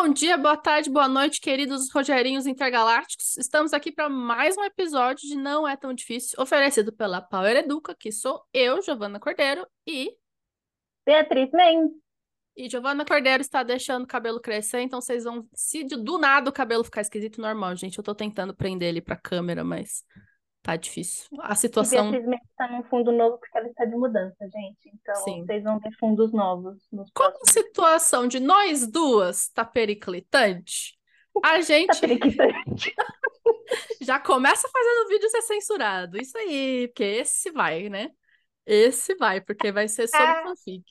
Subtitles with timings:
[0.00, 3.36] Bom dia, boa tarde, boa noite, queridos Rogerinhos Intergalácticos.
[3.36, 7.96] Estamos aqui para mais um episódio de Não É Tão Difícil, oferecido pela Power Educa,
[7.98, 10.12] que sou eu, Giovana Cordeiro, e.
[11.04, 11.96] Beatriz Mendes.
[12.56, 15.48] E Giovana Cordeiro está deixando o cabelo crescer, então vocês vão.
[15.52, 17.98] Se do nada o cabelo ficar esquisito, normal, gente.
[17.98, 20.04] Eu tô tentando prender ele pra câmera, mas
[20.68, 21.26] tá difícil.
[21.40, 22.12] A situação.
[22.14, 24.90] E está num fundo novo porque ela está de mudança, gente.
[24.94, 25.44] Então Sim.
[25.46, 27.52] vocês vão ter fundos novos nos Como a próximos.
[27.66, 30.98] situação de nós duas tá periclitante,
[31.36, 32.94] a Tá gente periquitante.
[34.02, 36.18] já começa fazendo vídeo ser censurado.
[36.20, 38.10] Isso aí, porque esse vai, né?
[38.66, 40.42] Esse vai, porque vai ser sobre Ah.
[40.42, 40.84] fanfic.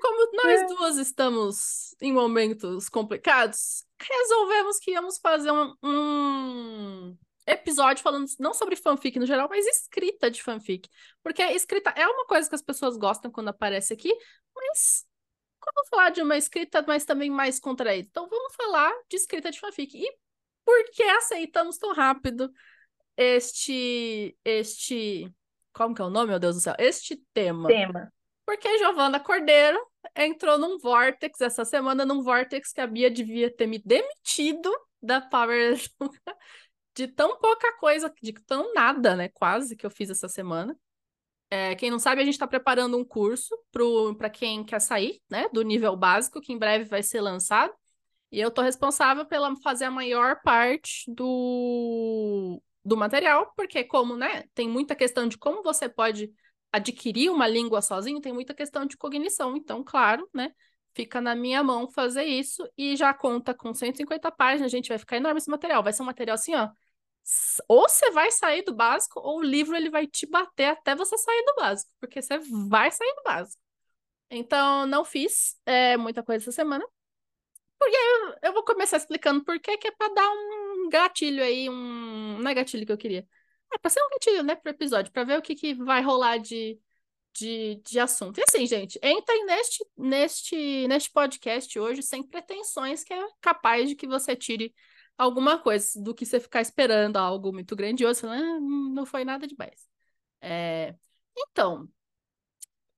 [0.00, 7.16] Como nós duas estamos em momentos complicados, resolvemos que íamos fazer um, um
[7.46, 10.88] episódio falando não sobre fanfic no geral, mas escrita de fanfic.
[11.22, 14.12] Porque escrita é uma coisa que as pessoas gostam quando aparece aqui,
[14.54, 15.06] mas
[15.64, 18.08] vamos falar de uma escrita, mas também mais contraída.
[18.10, 19.96] Então vamos falar de escrita de fanfic.
[19.96, 20.16] E
[20.64, 22.50] por que aceitamos tão rápido
[23.16, 25.32] este este
[25.72, 26.74] como que é o nome, meu Deus do céu?
[26.78, 27.68] Este tema.
[27.68, 28.12] Tema.
[28.46, 29.78] Porque Giovana Cordeiro
[30.14, 34.72] entrou num vortex essa semana, num vortex que a Bia devia ter me demitido
[35.02, 35.76] da Power
[36.96, 39.28] de tão pouca coisa, de tão nada, né?
[39.28, 40.76] Quase que eu fiz essa semana.
[41.50, 43.56] É, quem não sabe, a gente está preparando um curso
[44.18, 45.48] para quem quer sair, né?
[45.52, 47.72] Do nível básico, que em breve vai ser lançado.
[48.32, 54.44] E eu tô responsável pela fazer a maior parte do, do material, porque como, né,
[54.54, 56.32] tem muita questão de como você pode
[56.72, 59.56] adquirir uma língua sozinho, tem muita questão de cognição.
[59.56, 60.50] Então, claro, né,
[60.94, 65.18] fica na minha mão fazer isso e já conta com 150 páginas, gente, vai ficar
[65.18, 65.82] enorme esse material.
[65.82, 66.68] Vai ser um material assim, ó,
[67.68, 71.16] ou você vai sair do básico, ou o livro ele vai te bater até você
[71.18, 72.38] sair do básico, porque você
[72.68, 73.60] vai sair do básico.
[74.30, 76.84] Então, não fiz é, muita coisa essa semana.
[78.42, 82.38] Eu vou começar explicando por que que é pra dar um gatilho aí, um...
[82.38, 83.26] Não é gatilho que eu queria.
[83.72, 86.38] É pra ser um gatilho, né, pro episódio, pra ver o que que vai rolar
[86.38, 86.78] de,
[87.34, 88.38] de, de assunto.
[88.38, 93.94] E assim, gente, entrem neste, neste, neste podcast hoje sem pretensões que é capaz de
[93.94, 94.74] que você tire
[95.18, 99.88] alguma coisa do que você ficar esperando algo muito grandioso, ah, não foi nada demais.
[100.40, 100.94] É...
[101.36, 101.88] Então,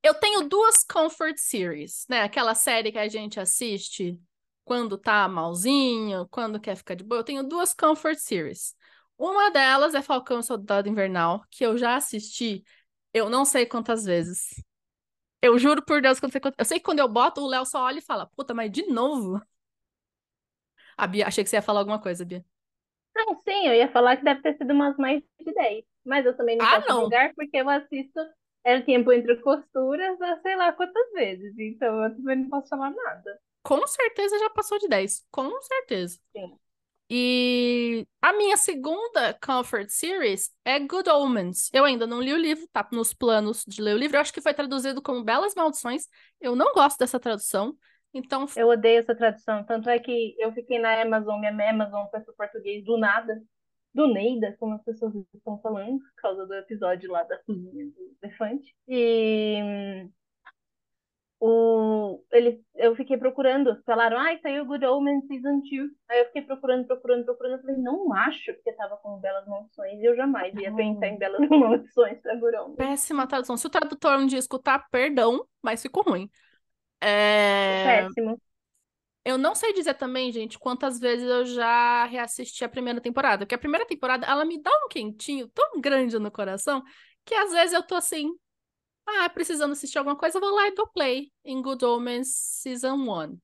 [0.03, 2.23] eu tenho duas comfort series, né?
[2.23, 4.21] Aquela série que a gente assiste
[4.65, 7.21] quando tá malzinho, quando quer ficar de boa.
[7.21, 8.75] Eu tenho duas comfort series.
[9.17, 12.62] Uma delas é Falcão Soldado Invernal, que eu já assisti,
[13.12, 14.62] eu não sei quantas vezes.
[15.43, 16.59] Eu juro por Deus que eu não sei quantas.
[16.59, 18.87] Eu sei que quando eu boto, o Léo só olha e fala, puta, mas de
[18.87, 19.41] novo?
[20.98, 22.44] A Bia, achei que você ia falar alguma coisa, Bia.
[23.14, 25.84] Não, sim, eu ia falar que deve ter sido umas mais de 10.
[26.04, 27.00] Mas eu também não Ah, posso não.
[27.03, 28.20] julgar porque eu assisto
[28.64, 31.54] É Tempo Entre Costuras há sei lá quantas vezes.
[31.59, 33.38] Então eu também não posso falar nada.
[33.62, 35.25] Com certeza já passou de 10.
[35.31, 36.19] Com certeza.
[36.34, 36.59] Sim.
[37.10, 41.70] E a minha segunda comfort series é Good Omens.
[41.72, 44.16] Eu ainda não li o livro, tá nos planos de ler o livro.
[44.16, 46.06] Eu acho que foi traduzido como Belas Maldições.
[46.41, 47.76] Eu não gosto dessa tradução.
[48.15, 49.65] Então, Eu odeio essa tradução.
[49.65, 53.41] Tanto é que eu fiquei na Amazon, minha Amazon foi pro português do nada.
[53.95, 58.17] Do Neida, como as pessoas estão falando, por causa do episódio lá da cozinha do
[58.23, 58.77] elefante.
[58.87, 60.13] E hum,
[61.41, 65.91] o, eles, eu fiquei procurando, falaram, ai, saiu Good Omens Season 2.
[66.11, 67.53] Aí eu fiquei procurando, procurando, procurando.
[67.55, 70.01] Eu falei, não acho que tava com Belas Maldições.
[70.01, 72.77] E eu jamais ia pensar em Belas Maldições pra Good Omens.
[72.77, 73.57] péssima tradução.
[73.57, 76.29] Se o tradutor um dia escutar, perdão, mas ficou ruim.
[77.00, 78.03] É...
[78.03, 78.41] Péssimo.
[79.25, 83.44] Eu não sei dizer também, gente, quantas vezes eu já reassisti a primeira temporada.
[83.44, 86.82] Porque a primeira temporada, ela me dá um quentinho tão grande no coração
[87.26, 88.31] que às vezes eu tô assim,
[89.06, 92.94] ah, precisando assistir alguma coisa, eu vou lá e dou play em Good Omens Season
[92.94, 93.38] 1.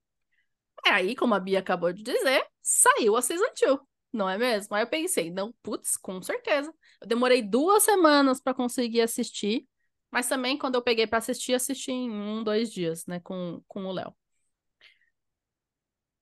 [0.87, 3.79] É aí, como a Bia acabou de dizer, saiu a Season 2,
[4.13, 4.75] não é mesmo?
[4.75, 6.73] Aí eu pensei, não, putz, com certeza.
[7.01, 9.67] Eu demorei duas semanas pra conseguir assistir,
[10.15, 13.85] mas também quando eu peguei pra assistir, assisti em um, dois dias, né, com, com
[13.87, 14.15] o Léo.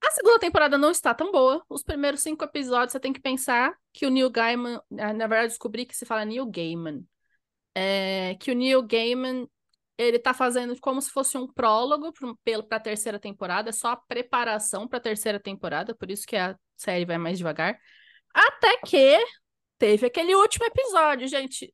[0.02, 1.62] A segunda temporada não está tão boa.
[1.68, 4.80] Os primeiros cinco episódios você tem que pensar que o Neil Gaiman.
[4.98, 7.04] ah, Na verdade, descobri que se fala Neil Gaiman.
[7.74, 9.46] É, que o Neil Gaiman
[9.98, 13.96] ele tá fazendo como se fosse um prólogo para a terceira temporada, é só a
[13.96, 17.78] preparação para a terceira temporada, por isso que a série vai mais devagar.
[18.34, 19.22] Até que
[19.78, 21.72] teve aquele último episódio, gente.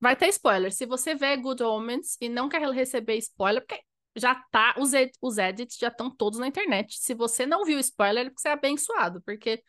[0.00, 0.72] Vai ter spoiler.
[0.72, 3.82] Se você vê Good Omens e não quer receber spoiler, porque
[4.16, 6.98] já tá, os, ed- os edits já estão todos na internet.
[7.00, 9.62] Se você não viu spoiler, é você é abençoado, porque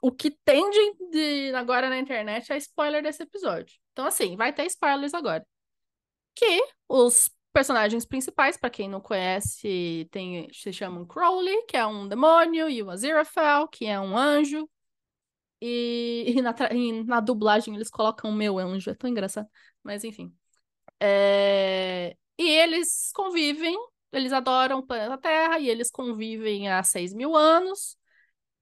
[0.00, 1.10] o que tem de,
[1.50, 3.76] de agora na internet é spoiler desse episódio.
[3.92, 5.44] Então, assim, vai ter spoilers agora.
[6.34, 12.08] Que os personagens principais, para quem não conhece, tem, se chamam Crowley, que é um
[12.08, 14.68] demônio, e o Aziraphale, que é um anjo.
[15.60, 19.48] E, e, na, e na, dublagem eles colocam meu anjo, é tão engraçado.
[19.82, 20.34] Mas enfim.
[21.00, 22.16] É...
[22.38, 23.76] E eles convivem,
[24.12, 27.96] eles adoram o planeta Terra, e eles convivem há 6 mil anos.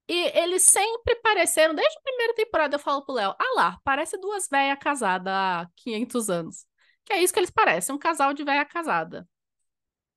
[0.08, 4.19] E eles sempre pareceram, desde a primeira temporada eu falo pro Léo, ah lá, parece
[4.19, 6.67] duas velhas casadas há 500 anos.
[7.05, 9.29] Que é isso que eles parecem, um casal de velha casada.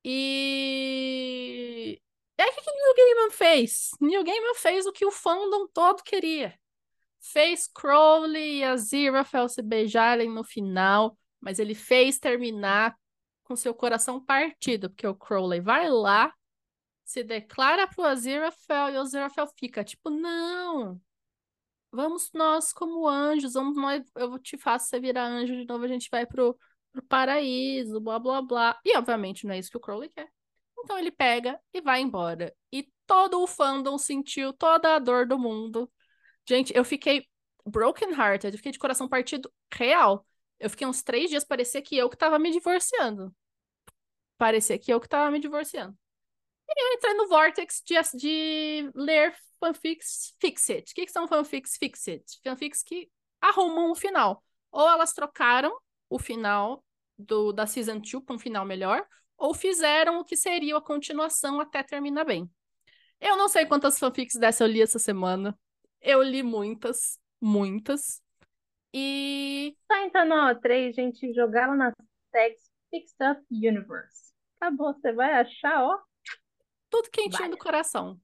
[0.03, 2.01] E...
[2.39, 3.89] E aí, o que, que Neil Gaiman fez?
[3.99, 6.57] Neil Gaiman fez o que o fandom todo queria.
[7.31, 12.95] Fez Crowley e Aziraphale se beijarem no final, mas ele fez terminar
[13.43, 16.33] com seu coração partido, porque o Crowley vai lá,
[17.05, 20.99] se declara pro Aziraphale e o Aziraphale fica tipo, não,
[21.91, 25.87] vamos nós como anjos, vamos nós, eu te faço você virar anjo de novo, a
[25.87, 26.57] gente vai pro,
[26.91, 28.79] pro paraíso, blá blá blá.
[28.83, 30.29] E obviamente não é isso que o Crowley quer.
[30.79, 32.53] Então ele pega e vai embora.
[32.71, 35.91] E todo o fandom sentiu toda a dor do mundo.
[36.47, 37.27] Gente, eu fiquei
[37.65, 40.25] broken hearted, eu fiquei de coração partido real.
[40.59, 43.35] Eu fiquei uns três dias, parecia que eu que tava me divorciando.
[44.37, 45.95] Parecia que eu que tava me divorciando.
[46.69, 50.91] E eu entrei no vortex de, de ler fanfics fixed.
[50.91, 52.23] O que, que são fanfics fixed?
[52.43, 53.09] Fanfics que
[53.41, 54.43] arrumam o final.
[54.71, 55.75] Ou elas trocaram
[56.09, 56.83] o final
[57.17, 59.05] do, da Season 2 para um final melhor,
[59.37, 62.49] ou fizeram o que seria a continuação até terminar bem.
[63.19, 65.57] Eu não sei quantas fanfics dessa eu li essa semana.
[66.01, 68.21] Eu li muitas, muitas.
[68.93, 69.75] E.
[69.87, 71.93] Tá, então, ó, três, gente, jogar lá nas
[72.31, 74.33] tags Fixed Up Universe.
[74.59, 75.99] Acabou, você vai achar, ó.
[76.89, 78.19] Tudo quentinho do coração.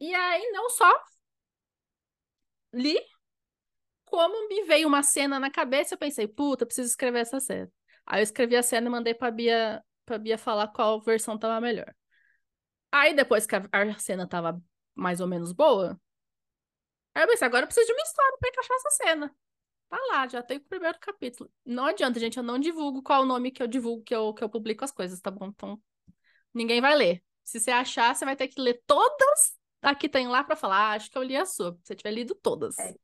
[0.00, 0.88] E aí, não só
[2.72, 2.98] li,
[4.04, 7.70] como me veio uma cena na cabeça, eu pensei, puta, preciso escrever essa cena.
[8.06, 11.60] Aí eu escrevi a cena e mandei pra Bia, pra Bia falar qual versão tava
[11.60, 11.94] melhor.
[12.90, 14.60] Aí depois que a, a cena tava
[14.94, 16.00] mais ou menos boa,
[17.18, 19.36] aí eu pensei, agora eu preciso de uma história pra encaixar essa cena.
[19.88, 21.50] Tá lá, já tem o primeiro capítulo.
[21.64, 24.44] Não adianta, gente, eu não divulgo qual o nome que eu divulgo, que eu, que
[24.44, 25.46] eu publico as coisas, tá bom?
[25.46, 25.80] Então,
[26.54, 27.24] ninguém vai ler.
[27.42, 30.90] Se você achar, você vai ter que ler todas a que tem lá pra falar,
[30.90, 31.72] ah, acho que eu li a sua.
[31.82, 32.78] Se você tiver lido todas.
[32.78, 32.94] É.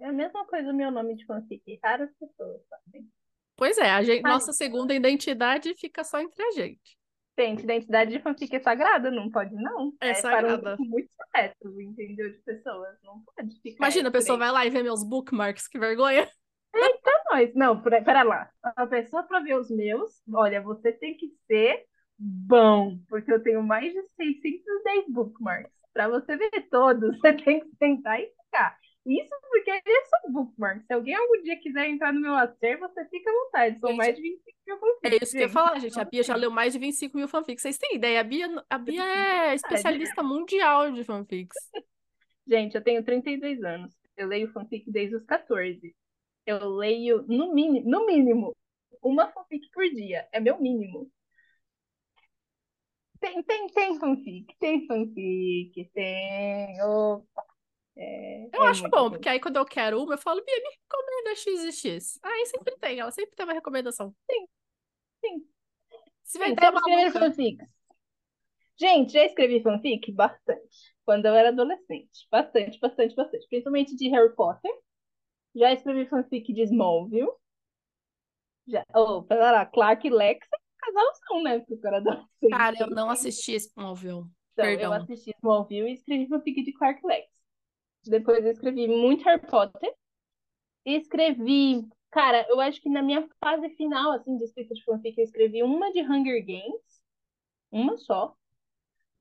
[0.00, 1.80] É a mesma coisa o meu nome de fanfic.
[1.82, 3.10] Raras pessoas sabem.
[3.56, 6.98] Pois é, a gente, nossa segunda identidade fica só entre a gente.
[7.36, 9.92] Gente, identidade de fanfic é sagrada, não pode não.
[10.00, 10.76] É, é sagrada.
[10.78, 12.30] Um muito seleto, entendeu?
[12.30, 13.76] De pessoas, não pode ficar.
[13.76, 16.28] Imagina, a pessoa vai lá e vê meus bookmarks, que vergonha.
[16.74, 17.54] Eita, nós.
[17.54, 18.48] Não, pera lá.
[18.62, 21.84] A pessoa para ver os meus, olha, você tem que ser
[22.16, 25.72] bom, porque eu tenho mais de 610 bookmarks.
[25.92, 28.76] Para você ver todos, você tem que sentar e ficar.
[29.06, 30.82] Isso porque é só bookmark.
[30.86, 33.78] Se alguém algum dia quiser entrar no meu acervo, você fica à vontade.
[33.78, 35.12] São gente, mais de 25 mil fanfics.
[35.12, 36.00] É isso que eu ia falar, gente.
[36.00, 37.62] A Bia já leu mais de 25 mil fanfics.
[37.62, 38.20] Vocês têm ideia?
[38.20, 41.56] A Bia, a Bia é especialista mundial de fanfics.
[42.46, 43.94] Gente, eu tenho 32 anos.
[44.18, 45.96] Eu leio fanfic desde os 14.
[46.44, 48.54] Eu leio, no, mínimo, no mínimo,
[49.02, 50.28] uma fanfic por dia.
[50.30, 51.10] É meu mínimo.
[53.18, 56.82] Tem, tem, tem fanfic, tem fanfic, tem.
[56.82, 57.53] Opa.
[57.96, 60.70] É, eu é acho bom, porque aí quando eu quero uma, eu falo, Bia, me
[60.82, 62.18] recomenda X e X.
[62.22, 64.14] Aí sempre tem, ela sempre tem uma recomendação.
[64.30, 64.48] Sim,
[65.24, 65.46] sim.
[66.22, 67.68] Se vai ter uma fanfics.
[68.76, 70.10] Gente, já escrevi fanfic?
[70.12, 70.94] Bastante.
[71.04, 72.26] Quando eu era adolescente.
[72.30, 73.46] Bastante, bastante, bastante.
[73.48, 74.72] Principalmente de Harry Potter.
[75.54, 77.30] Já escrevi fanfic de Smallville.
[78.66, 80.48] Já, oh, pera lá, Clark e Lex
[80.84, 81.58] casalzão, né?
[81.60, 82.50] Porque eu era adolescente.
[82.50, 84.24] Cara, eu não assisti Smallville.
[84.52, 84.84] Então, Perdão.
[84.84, 87.33] eu assisti Smallville e escrevi fanfic de Clark e Lex.
[88.10, 89.94] Depois eu escrevi muito Harry Potter.
[90.86, 95.18] E escrevi, cara, eu acho que na minha fase final, assim, de escrita de fanfic,
[95.18, 97.02] eu escrevi uma de Hunger Games.
[97.70, 98.36] Uma só.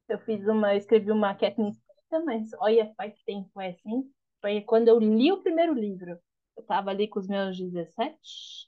[0.10, 1.84] Eu fiz uma, eu escrevi uma Katniss
[2.22, 4.12] mas olha, faz tempo, é assim.
[4.42, 6.20] Foi quando eu li o primeiro livro.
[6.56, 8.18] Eu tava ali com os meus 17,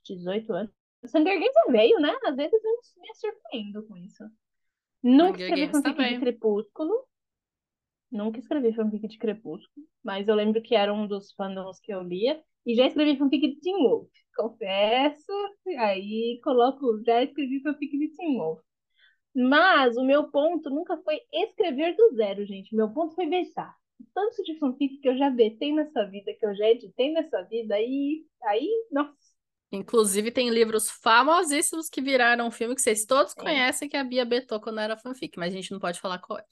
[0.05, 0.71] 18 anos.
[1.03, 2.15] Hunger Games é meio, né?
[2.25, 4.23] Às vezes eu me surpreendo com isso.
[5.03, 7.07] Nunca Hunger escrevi fanfic de Crepúsculo.
[8.15, 12.01] Nunca escrevi fanfic de Crepúsculo, mas eu lembro que era um dos fandoms que eu
[12.01, 12.41] lia.
[12.65, 15.33] E já escrevi fanfic de Teen Wolf, confesso.
[15.77, 18.61] Aí coloco, já escrevi fanfic de Teen Wolf.
[19.35, 22.73] Mas o meu ponto nunca foi escrever do zero, gente.
[22.73, 23.75] Meu ponto foi vetar.
[24.13, 27.75] Tanto de fanfic que eu já vetei nessa vida, que eu já editei nessa vida,
[27.75, 29.13] aí, aí, nossa.
[29.73, 33.41] Inclusive, tem livros famosíssimos que viraram filme que vocês todos é.
[33.41, 36.39] conhecem que a Bia betou quando era fanfic, mas a gente não pode falar qual
[36.39, 36.45] é.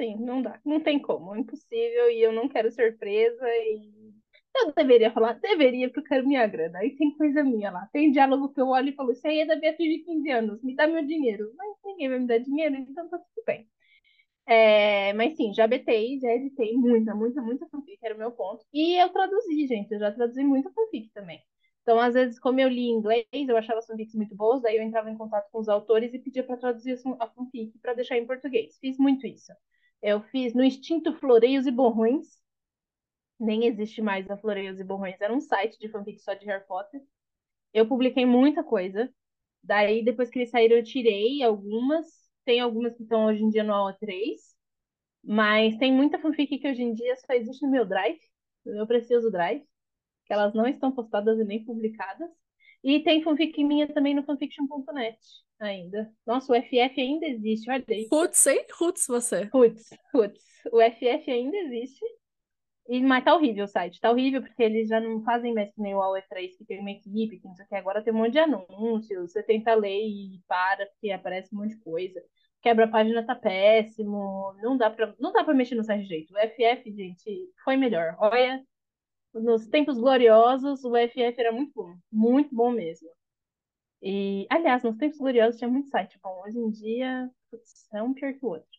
[0.00, 0.60] Sim, não dá.
[0.64, 1.34] Não tem como.
[1.34, 3.44] É impossível e eu não quero surpresa.
[3.48, 4.14] E
[4.56, 6.78] Eu deveria falar, deveria, porque eu quero minha grana.
[6.80, 7.88] Aí tem coisa minha lá.
[7.92, 10.62] Tem diálogo que eu olho e falo, isso aí é da Beatriz de 15 anos,
[10.62, 11.52] me dá meu dinheiro.
[11.56, 13.68] Mas ninguém vai me dar dinheiro, então tá tudo bem.
[14.46, 18.64] É, mas sim, já betei, já editei muita, muita, muita fanfic, era o meu ponto.
[18.72, 21.42] E eu traduzi, gente, eu já traduzi muita fanfic também.
[21.82, 24.76] Então, às vezes, como eu li em inglês, eu achava as fanfics muito boas, daí
[24.78, 28.18] eu entrava em contato com os autores e pedia para traduzir a fanfic para deixar
[28.18, 28.78] em português.
[28.80, 29.52] Fiz muito isso.
[30.02, 32.26] Eu fiz no Instinto Floreios e Borrões.
[33.38, 36.64] Nem existe mais a Floreios e Borrões, era um site de fanfic só de Harry
[36.66, 37.00] Potter.
[37.74, 39.12] Eu publiquei muita coisa.
[39.62, 42.06] Daí, depois que eles saíram, eu tirei algumas.
[42.44, 44.56] Tem algumas que estão hoje em dia no AO3.
[45.24, 48.20] Mas tem muita fanfic que hoje em dia só existe no meu Drive,
[48.66, 49.64] no meu precioso Drive
[50.26, 52.30] que elas não estão postadas e nem publicadas.
[52.82, 55.18] E tem fanfic minha também no fanfiction.net
[55.60, 56.10] ainda.
[56.26, 58.08] Nossa, o FF ainda existe, olha aí.
[58.10, 58.64] Roots, hein?
[58.78, 59.48] Roots você.
[59.52, 60.44] Roots, Roots.
[60.72, 62.04] O FF ainda existe.
[62.88, 64.00] E, mas tá horrível o site.
[64.00, 66.90] Tá horrível porque eles já não fazem mais que nem o AUE3, que tem uma
[66.90, 67.74] equipe, que não sei o que.
[67.74, 69.30] Agora tem um monte de anúncios.
[69.32, 72.22] Você tenta ler e para, porque aparece um monte de coisa.
[72.62, 74.54] Quebra a página tá péssimo.
[74.62, 76.32] Não dá pra, não dá pra mexer no site jeito.
[76.32, 78.16] O FF, gente, foi melhor.
[78.18, 78.62] Olha,
[79.34, 81.96] nos tempos gloriosos, o FF era muito bom.
[82.10, 83.08] Muito bom mesmo.
[84.02, 86.42] E, aliás, nos tempos gloriosos tinha muito site bom.
[86.44, 88.78] Hoje em dia, putz, é um pior que o outro.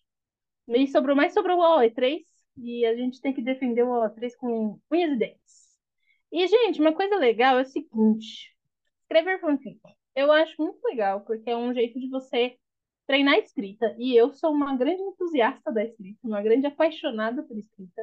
[0.67, 2.23] E sobrou mais sobrou o AOE3
[2.57, 5.69] e a gente tem que defender o AOE3 com unhas e dentes.
[6.31, 8.55] E, gente, uma coisa legal é o seguinte:
[9.01, 9.79] escrever fanfic.
[10.15, 12.57] Eu acho muito legal, porque é um jeito de você
[13.07, 13.95] treinar a escrita.
[13.97, 18.01] E eu sou uma grande entusiasta da escrita, uma grande apaixonada por escrita.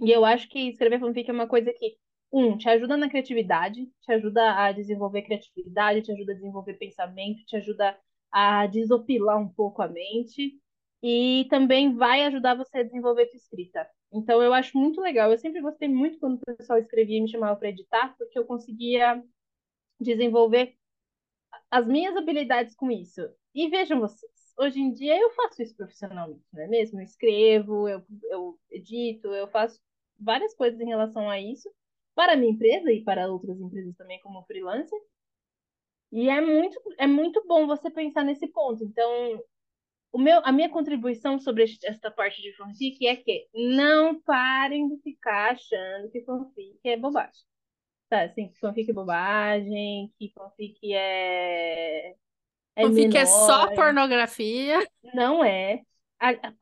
[0.00, 1.96] E eu acho que escrever fanfic é uma coisa que,
[2.32, 7.44] um, te ajuda na criatividade, te ajuda a desenvolver criatividade, te ajuda a desenvolver pensamento,
[7.46, 7.98] te ajuda
[8.30, 10.58] a desopilar um pouco a mente
[11.02, 13.88] e também vai ajudar você a desenvolver sua escrita.
[14.12, 15.30] Então eu acho muito legal.
[15.30, 18.44] Eu sempre gostei muito quando o pessoal escrevia e me chamava para editar, porque eu
[18.44, 19.22] conseguia
[20.00, 20.76] desenvolver
[21.70, 23.22] as minhas habilidades com isso.
[23.54, 27.00] E vejam vocês, hoje em dia eu faço isso profissionalmente, não é mesmo?
[27.00, 29.80] Eu escrevo, eu, eu edito, eu faço
[30.18, 31.70] várias coisas em relação a isso,
[32.14, 34.98] para a minha empresa e para outras empresas também como freelancer.
[36.12, 38.82] E é muito, é muito bom você pensar nesse ponto.
[38.84, 39.42] Então,
[40.12, 44.98] o meu, a minha contribuição sobre esta parte de fanfic é que não parem de
[45.02, 47.44] ficar achando que fanfic é bobagem.
[48.08, 52.16] Tá, assim, que fanfic é bobagem, que fanfic é.
[52.76, 53.18] É fanfic menor.
[53.18, 54.86] é só pornografia.
[55.14, 55.82] Não é.
[56.20, 56.54] A, a,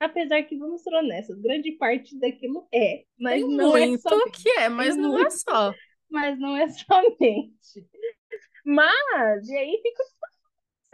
[0.00, 3.04] Apesar que, vamos ser honestos, grande parte daquilo é.
[3.18, 4.42] Mas Tem não é muito é somente.
[4.42, 5.74] que é, mas Tem não muito, é só.
[6.10, 7.88] Mas não é somente.
[8.64, 10.02] Mas, e aí fica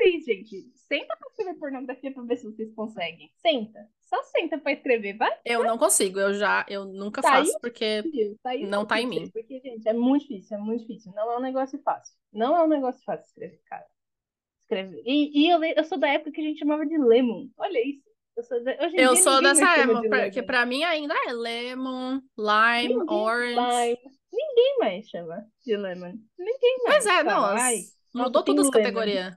[0.00, 0.70] assim, gente.
[0.74, 3.30] Senta pra escrever pornografia pra ver se vocês conseguem.
[3.36, 3.88] Senta.
[4.02, 5.32] Só senta pra escrever, vai?
[5.44, 8.02] Eu não consigo, eu já, eu nunca Tá faço porque
[8.42, 9.30] Tá não tá em mim.
[9.30, 11.12] Porque, gente, é muito difícil, é muito difícil.
[11.14, 12.14] Não é um negócio fácil.
[12.32, 13.84] Não é um negócio fácil escrever, cara.
[14.75, 15.02] Escrever.
[15.07, 17.49] E, e eu, eu sou da época que a gente chamava de lemon.
[17.57, 18.02] Olha isso.
[18.37, 23.07] Eu sou, da- Eu sou dessa época, porque pra mim ainda é lemon, lime, Ninguém,
[23.16, 23.99] orange.
[24.33, 26.14] Ninguém mais chama de lemon.
[26.38, 27.78] Ninguém mais é, não, Ai,
[28.12, 29.37] mudou todas as categorias.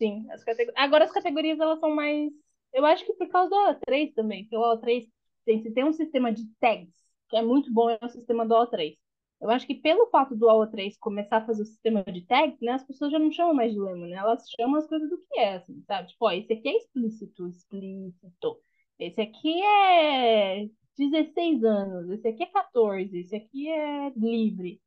[0.00, 0.74] Sim, as categorias.
[0.76, 2.30] Agora as categorias elas são mais.
[2.72, 5.08] Eu acho que por causa do O3 também, porque o O3
[5.44, 6.94] tem, tem um sistema de tags,
[7.28, 8.96] que é muito bom, é o sistema do O3.
[9.44, 12.72] Eu acho que pelo fato do O3 começar a fazer o sistema de tags, né,
[12.72, 14.16] as pessoas já não chamam mais de lemon, né?
[14.16, 16.08] Elas chamam as coisas do que é, assim, sabe?
[16.08, 18.58] Tipo, ó, esse aqui é explícito, explícito.
[18.98, 24.80] Esse aqui é 16 anos, esse aqui é 14, esse aqui é livre.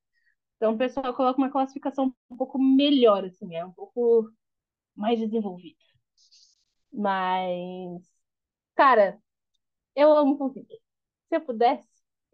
[0.57, 4.31] Então o pessoal coloca uma classificação um pouco melhor, assim, é um pouco
[4.95, 5.77] mais desenvolvida.
[6.91, 8.01] Mas,
[8.75, 9.21] cara,
[9.95, 10.67] eu amo fanfic.
[11.29, 11.87] Se eu pudesse,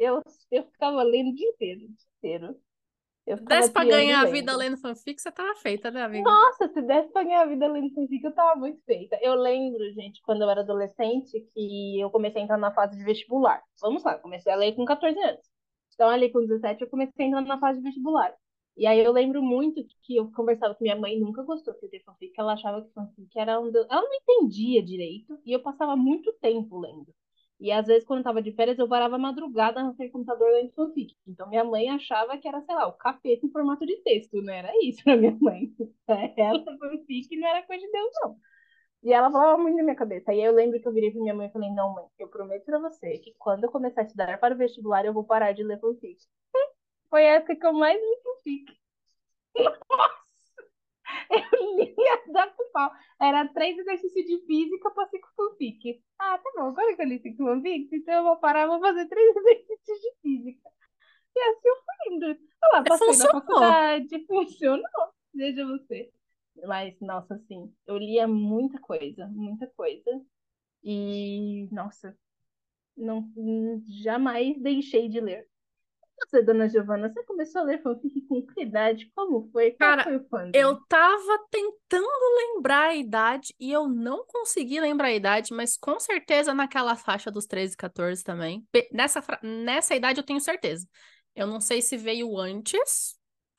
[0.03, 2.59] eu, eu ficava lendo o dia inteiro, o dia inteiro.
[3.25, 6.29] Eu Desse pra ganhar a vida lendo fanfic, você tava feita, né, amiga?
[6.29, 9.17] Nossa, se desse pra ganhar a vida lendo fanfic, eu tava muito feita.
[9.21, 13.03] Eu lembro, gente, quando eu era adolescente, que eu comecei a entrar na fase de
[13.03, 13.63] vestibular.
[13.81, 15.49] Vamos lá, comecei a ler com 14 anos.
[15.93, 18.33] Então, ali com 17, eu comecei a entrar na fase de vestibular.
[18.75, 22.03] E aí eu lembro muito que eu conversava com minha mãe, nunca gostou de ter
[22.03, 23.69] fanfic, ela achava que fanfic era um...
[23.69, 27.13] Ela não entendia direito, e eu passava muito tempo lendo.
[27.59, 31.15] E às vezes, quando eu tava de férias, eu varava madrugada meu computador lendo fanfic.
[31.27, 34.53] Então minha mãe achava que era, sei lá, o capeta em formato de texto, não
[34.53, 35.73] era isso pra minha mãe.
[36.37, 38.37] Ela, fanfic, não era coisa de Deus, não.
[39.03, 40.33] E ela falava muito na minha cabeça.
[40.33, 42.27] E aí eu lembro que eu virei pra minha mãe e falei, não, mãe, eu
[42.29, 45.51] prometo pra você que quando eu começar a estudar para o vestibular, eu vou parar
[45.53, 46.17] de ler fanfic.
[47.09, 48.73] Foi a época que eu mais li fanfic.
[49.89, 50.23] Nossa!
[51.29, 52.91] Eu lia da pau.
[53.21, 55.02] Era três exercícios de física para
[55.71, 56.03] fanfic.
[56.19, 59.07] Ah, tá bom, agora que eu li cinco fanfics, então eu vou parar, vou fazer
[59.07, 60.69] três exercícios de física.
[61.35, 62.25] E assim eu fui indo.
[62.25, 63.33] Eu lá, passei Funcionou.
[63.33, 65.13] na faculdade, funcionou.
[65.33, 66.11] Veja você.
[66.65, 70.21] Mas, nossa, assim, eu lia muita coisa, muita coisa.
[70.83, 72.15] E, nossa,
[72.95, 73.27] não,
[73.87, 75.47] jamais deixei de ler.
[76.27, 79.11] Você, dona Giovana, você começou a ler fanfic com que idade?
[79.15, 79.71] Como foi?
[79.71, 80.51] Qual Cara, foi o fandom?
[80.53, 85.99] Eu tava tentando lembrar a idade e eu não consegui lembrar a idade, mas com
[85.99, 88.65] certeza naquela faixa dos 13 e 14 também.
[88.91, 90.87] Nessa, nessa idade eu tenho certeza.
[91.35, 93.17] Eu não sei se veio antes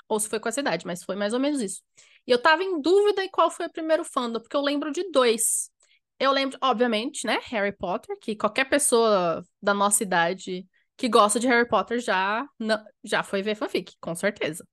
[0.09, 1.83] ou se foi com essa idade, mas foi mais ou menos isso.
[2.27, 5.11] E eu tava em dúvida em qual foi o primeiro fandom, porque eu lembro de
[5.11, 5.71] dois.
[6.19, 11.47] Eu lembro, obviamente, né, Harry Potter, que qualquer pessoa da nossa idade que gosta de
[11.49, 14.67] Harry Potter já, não- já foi ver fanfic, com certeza.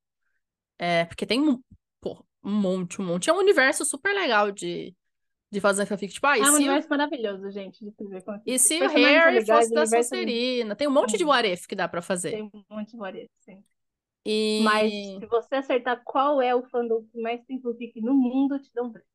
[0.79, 1.61] É, porque tem um,
[1.99, 3.29] pô, um monte, um monte.
[3.29, 4.95] É um universo super legal de,
[5.51, 6.13] de fazer fanfic.
[6.13, 9.73] Tipo, ah, É um universo maravilhoso, gente, de ver e se o Harry legais, fosse
[9.73, 10.75] da é Sonserina?
[10.75, 11.27] Tem um monte de Hum.
[11.27, 12.31] what if que dá pra fazer.
[12.31, 13.63] Tem um monte de variedade, sim.
[14.25, 14.63] E...
[14.63, 18.71] Mas se você acertar qual é o fandom que mais tem fanfic no mundo, te
[18.73, 19.07] dou um prêmio.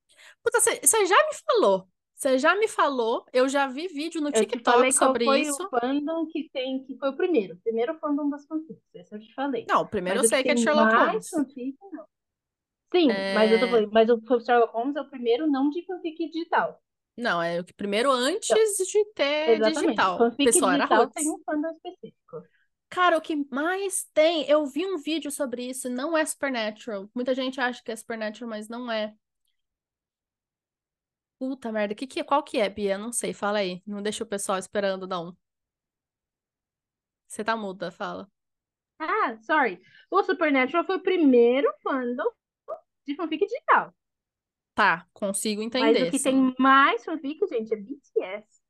[0.42, 1.88] Puta, você já me falou.
[2.16, 3.26] Você já me falou.
[3.32, 5.62] Eu já vi vídeo no Eu TikTok sobre foi isso.
[5.62, 7.54] o fandom que tem, que foi o primeiro.
[7.54, 8.82] O primeiro fandom das fanfics.
[8.94, 9.66] Esse eu te falei.
[9.68, 11.28] Não, primeiro Mas eu o sei que é Sherlock mais Holmes.
[11.28, 12.06] fanfic, não.
[12.94, 13.70] Sim, mas eu tô É.
[13.70, 16.80] falando, mas o Sherlock Holmes é o primeiro não de fanfic digital.
[17.18, 18.48] Não, é o que primeiro antes
[18.86, 19.82] de ter Exatamente.
[19.84, 20.14] digital.
[20.14, 21.14] O Fanfic pessoal era digital roots.
[21.14, 22.42] tem um fandom específico.
[22.88, 27.10] Cara, o que mais tem, eu vi um vídeo sobre isso, não é Supernatural.
[27.14, 29.12] Muita gente acha que é Supernatural, mas não é.
[31.38, 32.96] Puta merda, que que, qual que é, Bia?
[32.96, 33.82] Não sei, fala aí.
[33.86, 35.36] Não deixa o pessoal esperando, não.
[37.26, 38.30] Você tá muda, fala.
[38.98, 39.80] Ah, sorry.
[40.10, 42.30] O Supernatural foi o primeiro fandom
[43.06, 43.94] de fanfic digital.
[44.74, 46.24] Tá, consigo Mas entender, o que sim.
[46.24, 48.60] tem mais fanfic, gente, é BTS.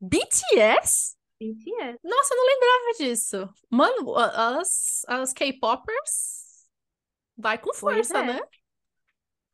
[0.00, 1.16] BTS?
[1.40, 1.98] BTS.
[2.02, 3.48] Nossa, eu não lembrava disso.
[3.70, 6.66] Mano, as, as K-popers
[7.36, 8.26] vai com força, é.
[8.26, 8.40] né?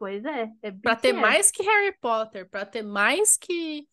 [0.02, 3.86] Pois é, é Pra ter mais que Harry Potter, pra ter mais que.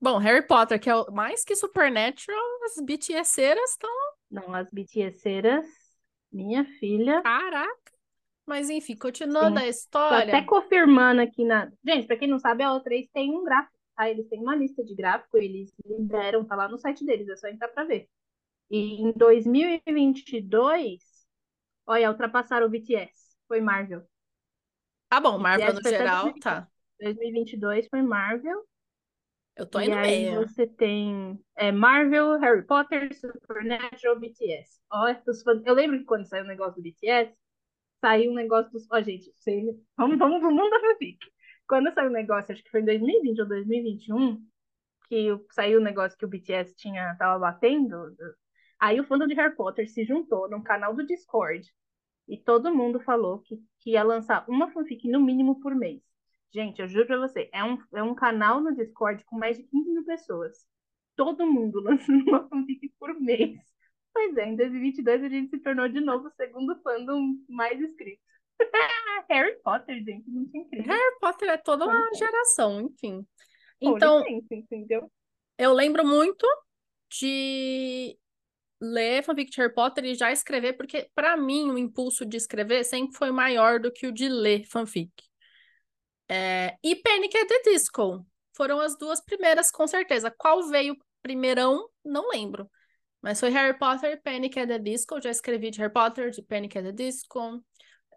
[0.00, 3.90] Bom, Harry Potter, que é o- mais que Supernatural, as BTSeiras estão.
[4.30, 5.66] Não, as BTSeiras,
[6.30, 7.20] minha filha.
[7.20, 7.92] Caraca!
[8.46, 9.62] Mas enfim, continuando Sim.
[9.64, 10.36] a Tô história.
[10.36, 11.68] até confirmando aqui na.
[11.84, 14.08] Gente, pra quem não sabe, a O3 tem um gráfico, tá?
[14.08, 17.48] Eles têm uma lista de gráfico, eles liberam, tá lá no site deles, é só
[17.48, 18.08] entrar pra ver.
[18.70, 21.02] E em 2022,
[21.88, 23.34] olha, ultrapassaram o BTS.
[23.48, 24.06] Foi Marvel.
[25.14, 26.40] Ah, bom, Marvel no geral, 2022.
[26.42, 26.68] tá.
[27.00, 28.64] 2022 foi Marvel.
[29.56, 34.80] Eu tô E no aí você tem é, Marvel, Harry Potter, Supernatural, BTS.
[34.90, 35.06] Ó,
[35.64, 37.32] eu lembro que quando saiu o negócio do BTS,
[38.00, 38.90] saiu um negócio dos.
[38.90, 39.62] Ó, gente, você...
[39.96, 41.18] vamos, vamos pro mundo da fanfic.
[41.68, 44.44] Quando saiu o negócio, acho que foi em 2020 ou 2021,
[45.08, 48.16] que saiu o negócio que o BTS tinha, tava batendo,
[48.80, 51.72] aí o fandom de Harry Potter se juntou num canal do Discord
[52.28, 56.02] e todo mundo falou que, que ia lançar uma fanfic no mínimo por mês.
[56.52, 59.64] Gente, eu juro pra você, é um, é um canal no Discord com mais de
[59.64, 60.66] 15 mil pessoas.
[61.14, 63.60] Todo mundo lançando uma fanfic por mês.
[64.12, 68.22] Pois é, em 2022 a gente se tornou de novo o segundo fandom mais inscrito.
[69.28, 70.92] Harry Potter, gente, muito incrível.
[70.92, 72.14] Harry Potter é toda uma é.
[72.14, 73.26] geração, enfim.
[73.80, 75.10] Então, licença, entendeu?
[75.58, 76.46] eu lembro muito
[77.10, 78.16] de
[78.92, 82.84] ler fanfic de Harry Potter e já escrever, porque pra mim o impulso de escrever
[82.84, 85.10] sempre foi maior do que o de ler fanfic.
[86.28, 87.36] É, e Panic!
[87.36, 90.30] at the Disco foram as duas primeiras, com certeza.
[90.30, 92.70] Qual veio primeirão, não lembro.
[93.20, 94.58] Mas foi Harry Potter e Panic!
[94.58, 95.20] at the Disco.
[95.20, 96.76] Já escrevi de Harry Potter, de Panic!
[96.78, 97.62] at the Disco.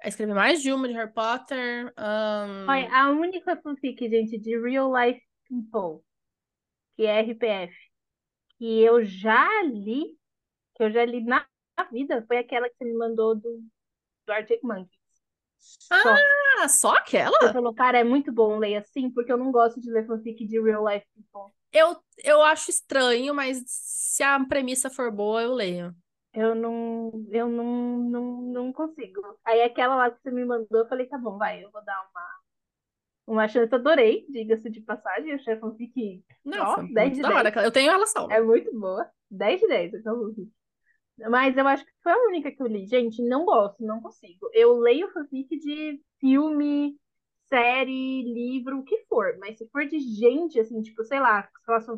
[0.03, 1.91] Escrevi mais de uma de Harry Potter.
[1.97, 6.03] ahn, Olha, a única fanfic, gente, de Real Life People,
[6.95, 7.73] que é RPF,
[8.58, 10.16] que eu já li,
[10.77, 11.45] que eu já li na
[11.91, 13.63] vida, foi aquela que você me mandou do,
[14.25, 14.97] do Arctic Monkeys.
[15.57, 15.95] Só.
[16.59, 17.37] Ah, só aquela?
[17.41, 20.45] Você falou, cara, é muito bom ler assim, porque eu não gosto de ler fanfic
[20.45, 21.51] de Real Life People.
[21.71, 25.93] Eu, eu acho estranho, mas se a premissa for boa, eu leio.
[26.33, 29.21] Eu não, eu não, não, não consigo.
[29.43, 31.99] Aí aquela lá que você me mandou, eu falei, tá bom, vai, eu vou dar
[32.11, 32.39] uma,
[33.35, 33.73] uma chance.
[33.73, 36.23] Adorei, diga-se de passagem, achei a fanfic
[36.59, 37.35] Ó, foi 10 muito de da hora.
[37.43, 37.47] 10.
[37.47, 38.33] aquela- Eu tenho ela salva.
[38.33, 39.09] É muito boa.
[39.31, 40.51] 10 de 10, essa fanfic.
[41.30, 42.86] Mas eu acho que foi a única que eu li.
[42.86, 44.49] Gente, não gosto, não consigo.
[44.53, 46.95] Eu leio fanfic de filme,
[47.49, 49.36] série, livro, o que for.
[49.39, 51.49] Mas se for de gente, assim, tipo, sei lá,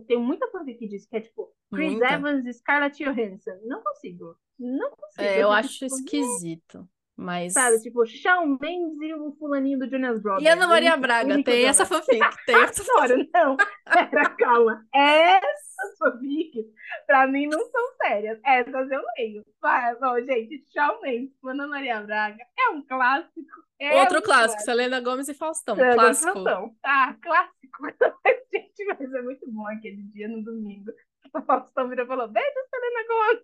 [0.08, 2.14] tem muita fanfic disso, que é tipo Chris Muita.
[2.14, 3.60] Evans e Scarlett Johansson.
[3.66, 4.36] Não consigo.
[4.58, 5.22] Não consigo.
[5.22, 6.90] É, eu fico, acho tipo, esquisito.
[7.20, 7.52] Mas.
[7.52, 10.46] Sabe, tipo, Shawn Mendes e o fulaninho do Jonas Brothers.
[10.46, 12.18] E Ana Maria Braga, tem essa fanfic.
[12.46, 13.58] Tem essa Adoro, não.
[13.92, 14.86] Pera, calma.
[14.96, 16.66] Essas fanfics,
[17.06, 18.40] pra mim, não são sérias.
[18.44, 19.46] Essas eu leio.
[19.62, 23.60] Mas, ó, gente, Shawn Mendes, Ana Maria Braga, é um clássico.
[23.82, 25.78] É Outro um clássico, Selena Gomes e Faustão.
[25.78, 26.34] É, Clássico.
[26.34, 26.76] Faustão.
[26.84, 27.60] Ah, clássico.
[28.54, 30.92] gente, mas é muito bom aquele dia no domingo.
[31.32, 33.44] O Faustão virou e falou, beijo, Selena Gomes.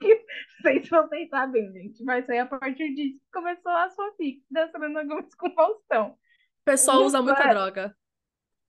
[0.00, 0.24] Que
[0.62, 2.02] Vocês vão pensar bem, gente.
[2.04, 6.10] Mas aí, a partir disso, começou a fanfic da Selena Gomes com o Faustão.
[6.10, 7.96] O pessoal Não usa muita droga.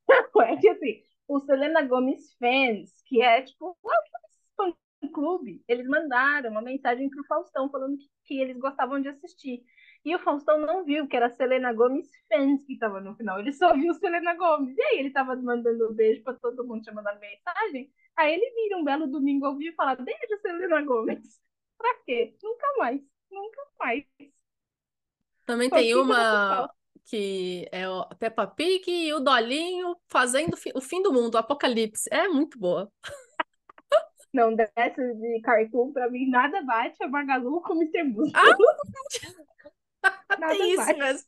[0.46, 6.62] É que assim, o Selena Gomes fans, que é tipo um fã-clube, eles mandaram uma
[6.62, 9.64] mensagem pro Faustão falando que, que eles gostavam de assistir.
[10.04, 13.40] E o Faustão não viu que era Selena Gomes fans que tava no final.
[13.40, 14.78] Ele só viu Selena Gomes.
[14.78, 17.90] E aí ele tava mandando um beijo pra todo mundo, tinha mandado mensagem.
[18.18, 21.42] Aí ele vira um belo domingo ao vivo e fala: Beijo, Selena Gomes.
[21.78, 22.36] Pra quê?
[22.44, 23.02] Nunca mais.
[23.32, 24.06] Nunca mais.
[25.46, 26.70] Também Só tem no uma
[27.06, 31.38] que é o Peppa Pig e o Dolinho fazendo fi- o fim do mundo, o
[31.38, 32.08] apocalipse.
[32.12, 32.90] É muito boa.
[34.34, 38.04] Não, dessas de cartoon, pra mim, nada bate a Magalu com o Mr.
[38.04, 38.58] Músculo.
[40.38, 40.98] nada Tem isso bate.
[40.98, 41.28] mesmo.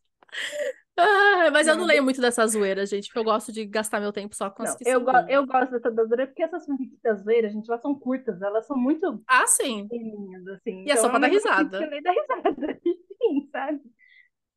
[0.97, 4.13] Ah, mas eu não leio muito dessas zoeiras, gente, porque eu gosto de gastar meu
[4.13, 6.99] tempo só com as Não, que eu, go eu gosto dessa zoeira porque essas fanfics
[7.01, 9.88] da zoeira, gente, elas são curtas, elas são muito Ah, sim.
[10.55, 10.86] assim.
[10.86, 11.79] E é só um pra dar risada.
[11.79, 12.79] Lê da risada,
[13.21, 13.81] sim, sabe?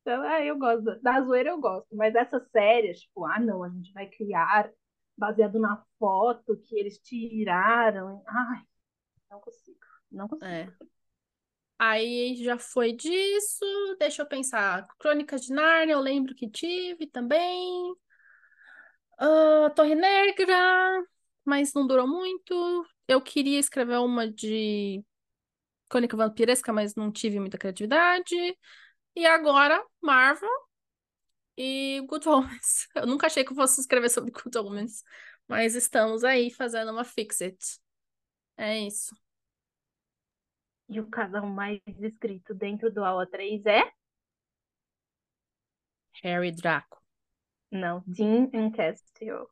[0.01, 0.83] Então, ah, eu gosto.
[0.83, 4.71] Da da zoeira eu gosto, mas essas séries, tipo, ah, não, a gente vai criar
[5.17, 8.23] baseado na foto que eles tiraram.
[8.27, 8.61] Ai,
[9.29, 9.79] não consigo,
[10.11, 10.49] não consigo.
[10.49, 10.69] É.
[11.79, 13.65] Aí já foi disso.
[13.99, 14.87] Deixa eu pensar.
[14.99, 17.95] Crônicas de Nárnia, eu lembro que tive também.
[19.17, 21.03] Ah, Torre Negra,
[21.45, 22.85] mas não durou muito.
[23.07, 25.03] Eu queria escrever uma de
[25.89, 28.35] Crônica Vampiresca, mas não tive muita criatividade.
[29.15, 30.49] E agora, Marvel
[31.57, 32.87] e Good Omens.
[32.95, 35.03] Eu nunca achei que eu fosse escrever sobre Good Omens,
[35.47, 37.79] mas estamos aí fazendo uma Fix-It.
[38.57, 39.15] É isso.
[40.89, 43.83] E o casal mais escrito dentro do Aula 3 é?
[46.23, 47.01] Harry Draco.
[47.71, 49.49] Não, Dean and Castiel.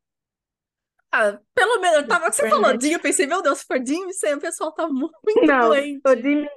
[1.12, 2.78] Ah, pelo menos, eu tava, você Super falou.
[2.78, 6.02] Dean, eu pensei, meu Deus, se for Dean, Sam, o pessoal tá muito Não, doente.
[6.06, 6.48] o Dean,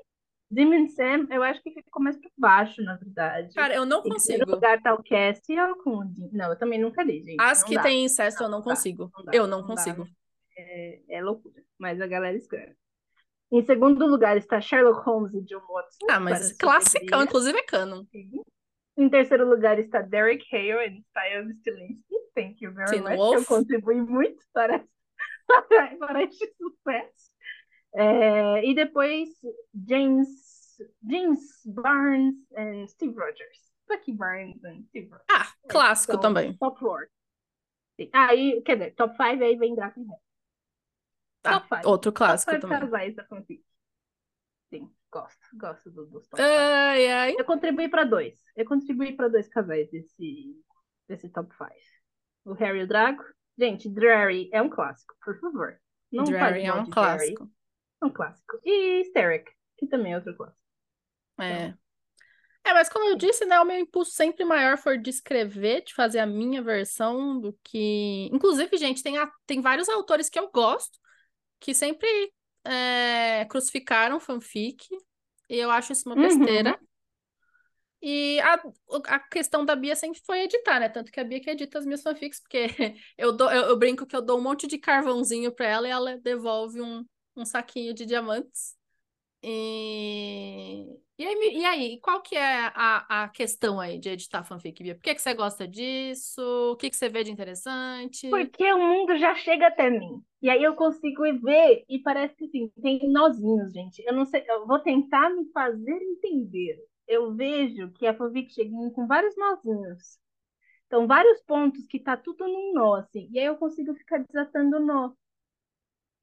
[0.50, 3.54] Dean and Sam, eu acho que ficou mais pra baixo, na verdade.
[3.54, 4.50] Cara, eu não consigo.
[4.50, 6.28] lugar tá o Castiel com o Dean.
[6.32, 7.36] Não, eu também nunca li, gente.
[7.38, 7.82] As não que dá.
[7.82, 9.10] tem incesto eu Não, não não dá, consigo.
[9.16, 10.08] não dá, Eu não não dá, consigo.
[10.56, 11.62] É, é loucura.
[11.78, 12.76] Mas a galera escreve.
[13.52, 16.06] Em segundo lugar está Sherlock Holmes e John Watson.
[16.08, 18.04] Ah, mas classicão, inclusive é canon.
[18.04, 18.30] Sim.
[18.96, 22.14] Em terceiro lugar está Derek Hale e Style Stilinski.
[22.34, 23.16] Thank you very Teen much.
[23.16, 23.36] Wolf.
[23.36, 24.84] Eu contribuí muito para,
[25.98, 27.30] para este sucesso.
[27.94, 29.28] É, e depois
[29.88, 30.28] James,
[31.08, 33.70] James Barnes e Steve Rogers.
[33.88, 35.26] Bucky Barnes e Steve Rogers.
[35.28, 36.56] Ah, clássico São também.
[36.56, 37.08] Top 4.
[38.12, 40.29] Aí, quer dizer, top 5 aí vem Draco e Harry.
[41.44, 41.86] Ah, Top five.
[41.86, 42.80] outro clássico 5 também.
[42.80, 43.64] casais da fanfic.
[44.72, 45.38] Sim, gosto.
[45.54, 46.48] Gosto do- dos top 5.
[46.48, 47.34] Ai, ai.
[47.38, 48.34] Eu contribuí para dois.
[48.56, 50.56] Eu contribuí para dois casais desse,
[51.08, 51.70] desse top 5.
[52.44, 53.24] O Harry e o Draco.
[53.58, 55.78] Gente, Drarry é um clássico, por favor.
[56.12, 57.50] Não Drarry fale é um clássico.
[58.02, 58.58] É um clássico.
[58.64, 60.60] E Steric, que também é outro clássico.
[61.38, 61.74] É.
[62.62, 65.94] É, mas como eu disse, né, o meu impulso sempre maior foi de escrever, de
[65.94, 68.28] fazer a minha versão do que.
[68.32, 70.99] Inclusive, gente, tem, a- tem vários autores que eu gosto
[71.60, 72.08] que sempre
[72.64, 74.86] é, crucificaram fanfic,
[75.48, 76.18] e eu acho isso uma Uhum.
[76.18, 76.78] besteira.
[78.02, 78.54] E a,
[79.08, 80.88] a questão da Bia sempre foi editar, né?
[80.88, 82.66] Tanto que a Bia que edita as minhas fanfics, porque
[83.18, 85.90] eu, dou, eu, eu brinco que eu dou um monte de carvãozinho pra ela e
[85.90, 87.04] ela devolve um,
[87.36, 88.74] um saquinho de diamantes.
[89.42, 90.86] E,
[91.20, 94.94] e aí, e aí, qual que é a, a questão aí de editar fanfic, Bia?
[94.94, 96.40] Por que que você gosta disso?
[96.72, 98.30] O que que você vê de interessante?
[98.30, 100.22] Porque o mundo já chega até mim.
[100.40, 104.02] E aí eu consigo ver e parece que assim, tem nozinhos, gente.
[104.06, 106.78] Eu não sei, eu vou tentar me fazer entender.
[107.06, 110.18] Eu vejo que a fanfic chega com vários nozinhos.
[110.86, 113.28] Então, vários pontos que tá tudo num nó, assim.
[113.30, 115.12] E aí eu consigo ficar desatando o nó.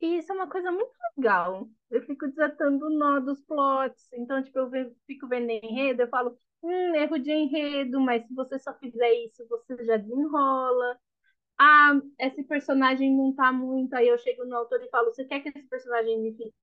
[0.01, 1.67] E isso é uma coisa muito legal.
[1.89, 4.09] Eu fico desatando o nó dos plots.
[4.13, 8.59] Então, tipo, eu fico vendo enredo, eu falo, hum, erro de enredo, mas se você
[8.59, 10.99] só fizer isso, você já desenrola
[11.59, 13.93] ah, esse personagem não tá muito.
[13.95, 16.53] Aí eu chego no autor e falo: você quer que esse personagem fique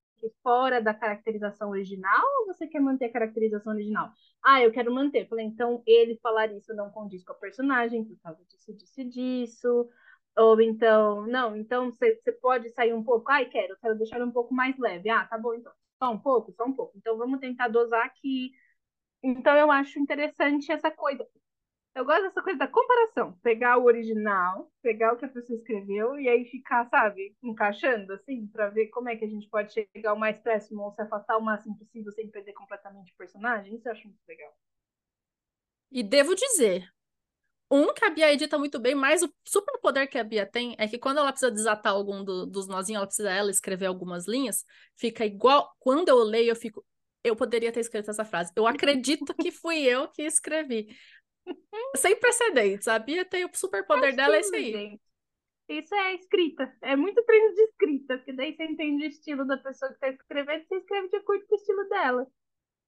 [0.43, 4.11] fora da caracterização original ou você quer manter a caracterização original?
[4.43, 5.23] Ah, eu quero manter.
[5.23, 9.05] Eu falei: então ele falar isso não condiz com a personagem por causa disso, disso
[9.05, 9.89] disso.
[10.37, 13.31] Ou então, não, então você pode sair um pouco.
[13.31, 15.09] Ai, quero, quero deixar um pouco mais leve.
[15.09, 15.73] Ah, tá bom então.
[15.99, 16.97] Só um pouco, só um pouco.
[16.97, 18.53] Então vamos tentar dosar aqui.
[19.23, 21.27] Então eu acho interessante essa coisa.
[21.95, 23.39] Eu gosto dessa coisa da comparação.
[23.43, 28.49] Pegar o original, pegar o que a pessoa escreveu e aí ficar, sabe, encaixando assim,
[28.49, 31.39] para ver como é que a gente pode chegar o mais próximo ou se afastar
[31.39, 33.77] o máximo possível sem perder completamente o personagem.
[33.77, 34.53] Isso eu acho muito legal.
[35.93, 36.93] E devo dizer,
[37.71, 40.75] um que a Bia edita muito bem, mas o super poder que a Bia tem
[40.79, 44.29] é que quando ela precisa desatar algum do, dos nozinhos, ela precisa ela escrever algumas
[44.29, 44.65] linhas,
[44.97, 45.75] fica igual.
[45.79, 46.85] Quando eu leio, eu fico.
[47.23, 48.53] Eu poderia ter escrito essa frase.
[48.55, 50.95] Eu acredito que fui eu que escrevi.
[51.97, 52.87] Sem precedentes.
[52.87, 54.73] A Bia tem o super poder dela, é isso aí.
[54.73, 55.03] Gente.
[55.69, 56.71] Isso é escrita.
[56.83, 60.09] É muito treino de escrita, porque daí você entende o estilo da pessoa que está
[60.11, 62.27] escrevendo, você escreve de acordo com o estilo dela.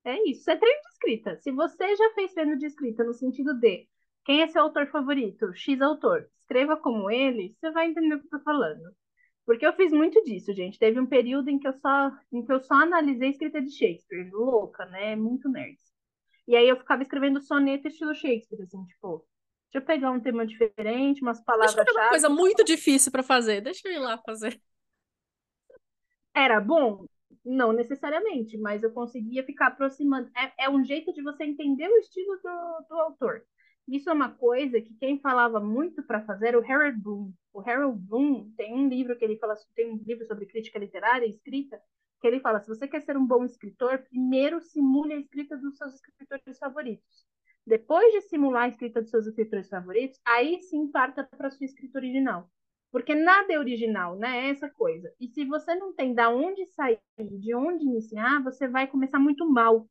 [0.04, 1.40] É isso, é treino de escrita.
[1.40, 3.88] Se você já fez treino de escrita no sentido de
[4.26, 8.26] quem é seu autor favorito, X autor, escreva como ele, você vai entender o que
[8.26, 8.92] eu tô falando.
[9.46, 10.80] Porque eu fiz muito disso, gente.
[10.80, 14.28] Teve um período em que eu só, em que eu só analisei escrita de Shakespeare,
[14.32, 15.14] louca, né?
[15.14, 15.78] Muito nerd.
[16.48, 19.24] E aí eu ficava escrevendo soneto estilo Shakespeare, assim, tipo,
[19.72, 21.84] deixa eu pegar um tema diferente, umas palavras-chave.
[21.84, 24.60] Deixa eu uma coisa muito difícil para fazer, deixa eu ir lá fazer.
[26.34, 27.06] Era bom?
[27.44, 30.28] Não necessariamente, mas eu conseguia ficar aproximando.
[30.36, 33.44] É, é um jeito de você entender o estilo do, do autor.
[33.88, 37.32] Isso é uma coisa que quem falava muito para fazer era o Harold Bloom.
[37.52, 41.24] O Harold Bloom tem um livro que ele fala, tem um livro sobre crítica literária
[41.24, 41.80] e escrita,
[42.20, 45.76] que ele fala: se você quer ser um bom escritor, primeiro simule a escrita dos
[45.76, 47.24] seus escritores favoritos.
[47.66, 51.98] Depois de simular a escrita dos seus escritores favoritos, aí sim parta para sua escrita
[51.98, 52.48] original.
[52.92, 54.46] Porque nada é original, né?
[54.46, 55.12] É essa coisa.
[55.20, 59.46] E se você não tem da onde sair, de onde iniciar, você vai começar muito
[59.50, 59.86] mal.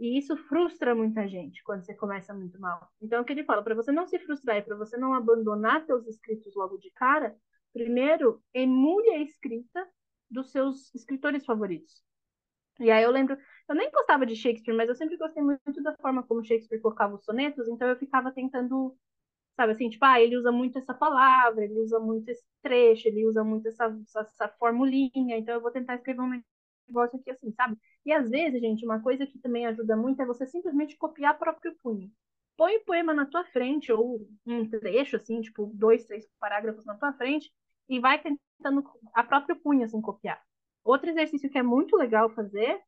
[0.00, 2.90] E isso frustra muita gente quando você começa muito mal.
[3.02, 5.14] Então, é o que ele fala, para você não se frustrar e para você não
[5.14, 7.36] abandonar seus escritos logo de cara,
[7.72, 9.86] primeiro, emule a escrita
[10.30, 12.02] dos seus escritores favoritos.
[12.80, 13.36] E aí eu lembro,
[13.68, 17.14] eu nem gostava de Shakespeare, mas eu sempre gostei muito da forma como Shakespeare colocava
[17.14, 18.96] os sonetos, então eu ficava tentando
[19.56, 23.26] sabe assim, tipo, ah, ele usa muito essa palavra, ele usa muito esse trecho, ele
[23.26, 26.42] usa muito essa, essa, essa formulinha, então eu vou tentar escrever um
[26.90, 27.76] negócio aqui assim, sabe?
[28.04, 31.74] E às vezes, gente, uma coisa que também ajuda muito é você simplesmente copiar próprio
[31.82, 32.10] punho.
[32.56, 36.94] Põe o poema na tua frente, ou um trecho, assim, tipo, dois, três parágrafos na
[36.94, 37.50] tua frente,
[37.88, 40.42] e vai tentando a próprio punho, assim, copiar.
[40.84, 42.80] Outro exercício que é muito legal fazer,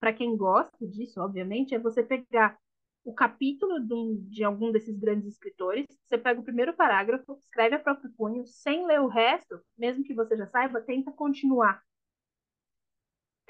[0.00, 2.58] para quem gosta disso, obviamente, é você pegar
[3.04, 7.78] o capítulo de, de, algum desses grandes escritores, você pega o primeiro parágrafo, escreve a
[7.78, 11.82] próprio punho, sem ler o resto, mesmo que você já saiba, tenta continuar.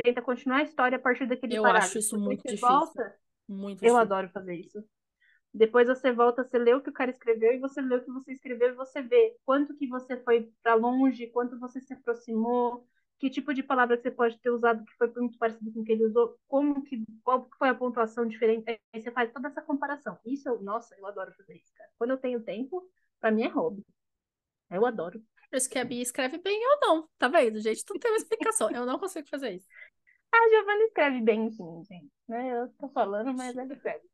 [0.02, 1.87] Tenta continuar a história a partir daquele eu parágrafo.
[1.87, 2.68] Eu acho isso muito difícil.
[2.68, 3.16] Volta,
[3.48, 4.84] muito eu adoro fazer isso.
[5.52, 8.11] Depois você volta, você lê o que o cara escreveu e você lê o que
[8.11, 12.87] você escreveu e você vê quanto que você foi para longe, quanto você se aproximou,
[13.18, 15.84] que tipo de palavra que você pode ter usado que foi muito parecido com o
[15.84, 19.62] que ele usou, como que, qual foi a pontuação diferente, aí você faz toda essa
[19.62, 20.18] comparação.
[20.24, 21.90] Isso, eu, nossa, eu adoro fazer isso, cara.
[21.98, 23.84] Quando eu tenho tempo, para mim é hobby.
[24.70, 25.20] Eu adoro.
[25.50, 27.84] Por isso que a Bia escreve bem, eu não, tá vendo, gente?
[27.84, 29.66] Tudo tem uma explicação, eu não consigo fazer isso.
[30.30, 32.11] A Giovanna escreve bem, sim, gente.
[32.28, 32.52] Né?
[32.52, 34.04] Eu tô falando, mas ela escreve.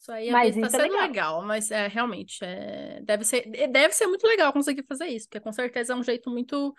[0.00, 1.06] Isso aí mas tá é sendo é legal.
[1.06, 1.42] legal.
[1.42, 5.52] mas é realmente é, deve ser deve ser muito legal conseguir fazer isso, porque com
[5.52, 6.74] certeza é um jeito muito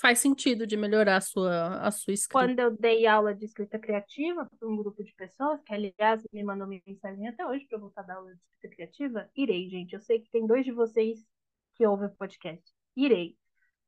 [0.00, 2.46] faz sentido de melhorar a sua, a sua escrita.
[2.46, 6.42] Quando eu dei aula de escrita criativa para um grupo de pessoas, que aliás me
[6.42, 9.94] mandou mensagem até hoje para eu voltar a dar aula de escrita criativa, irei, gente.
[9.94, 11.18] Eu sei que tem dois de vocês
[11.80, 12.62] que ouvem o podcast.
[12.94, 13.38] Irei.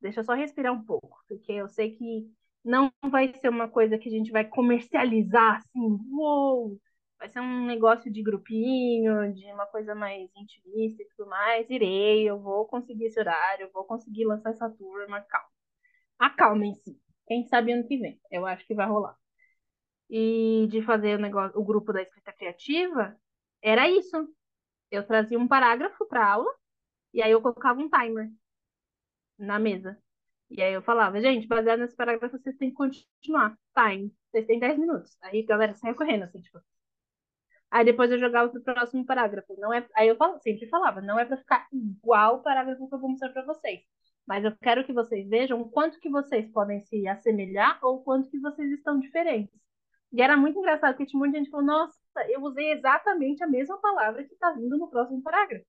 [0.01, 2.27] Deixa eu só respirar um pouco, porque eu sei que
[2.65, 6.81] não vai ser uma coisa que a gente vai comercializar assim, uou!
[7.19, 11.69] Vai ser um negócio de grupinho, de uma coisa mais intimista e tudo mais.
[11.69, 15.53] Irei, eu vou conseguir esse horário, eu vou conseguir lançar essa turma, calma
[16.19, 16.99] acalmem-se.
[17.27, 18.21] Quem sabe ano que vem.
[18.31, 19.17] Eu acho que vai rolar.
[20.11, 23.17] E de fazer o negócio, o grupo da escrita criativa,
[23.63, 24.17] era isso.
[24.91, 26.51] Eu trazia um parágrafo para aula
[27.13, 28.31] e aí eu colocava um timer
[29.39, 29.99] na mesa.
[30.51, 33.59] E aí eu falava, gente, baseado nesse parágrafo, vocês têm que continuar.
[33.77, 34.15] Time.
[34.31, 35.17] Vocês têm 10 minutos.
[35.23, 36.61] Aí a galera saia correndo, assim, tipo.
[37.71, 39.57] Aí depois eu jogava pro próximo parágrafo.
[39.59, 39.87] Não é...
[39.97, 43.31] Aí eu sempre falava, não é para ficar igual o parágrafo que eu vou mostrar
[43.31, 43.81] para vocês
[44.27, 48.03] mas eu quero que vocês vejam o quanto que vocês podem se assemelhar ou o
[48.03, 49.55] quanto que vocês estão diferentes.
[50.13, 51.97] E era muito engraçado, porque tinha muita gente que falou, nossa,
[52.29, 55.67] eu usei exatamente a mesma palavra que está vindo no próximo parágrafo.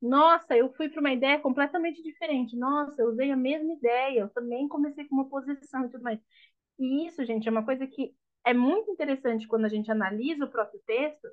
[0.00, 2.56] Nossa, eu fui para uma ideia completamente diferente.
[2.56, 6.20] Nossa, eu usei a mesma ideia, eu também comecei com uma posição e tudo mais.
[6.78, 10.50] E isso, gente, é uma coisa que é muito interessante quando a gente analisa o
[10.50, 11.28] próprio texto,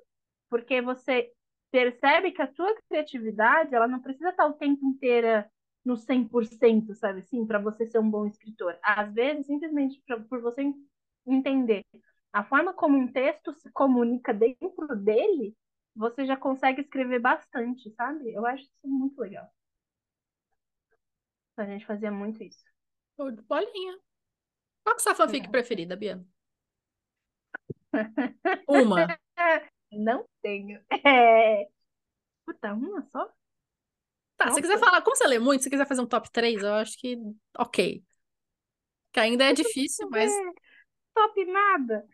[0.50, 1.32] porque você
[1.70, 5.44] percebe que a tua criatividade, ela não precisa estar o tempo inteiro
[5.84, 8.78] no 100%, sabe assim, para você ser um bom escritor.
[8.82, 10.62] Às vezes, simplesmente pra, por você
[11.26, 11.84] entender
[12.32, 15.54] a forma como um texto se comunica dentro dele,
[15.96, 18.32] você já consegue escrever bastante, sabe?
[18.32, 19.50] Eu acho isso muito legal.
[21.56, 22.64] A gente fazia muito isso.
[23.16, 23.98] Show de bolinha.
[24.84, 25.50] Qual que é a sua fanfic É.
[25.50, 26.24] preferida, Bia?
[28.68, 29.06] Uma.
[29.92, 30.80] Não tenho.
[31.04, 31.66] É...
[32.46, 33.32] Puta, uma só?
[34.36, 34.62] Tá, se Nossa.
[34.62, 37.16] quiser falar, como você lê muito, se quiser fazer um top 3, eu acho que
[37.58, 38.04] ok.
[39.12, 40.30] Que ainda é difícil, mas
[41.16, 42.06] top nada.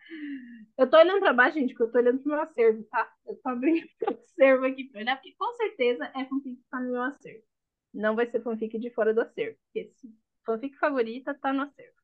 [0.78, 3.12] Eu tô olhando pra baixo, gente, porque eu tô olhando pro meu acervo, tá?
[3.26, 6.80] Eu tô abrindo o acervo aqui pra olhar, porque com certeza é fanfic que tá
[6.80, 7.44] no meu acervo.
[7.92, 10.08] Não vai ser fanfic de fora do acervo, porque se
[10.46, 11.96] fanfic favorita tá no acervo.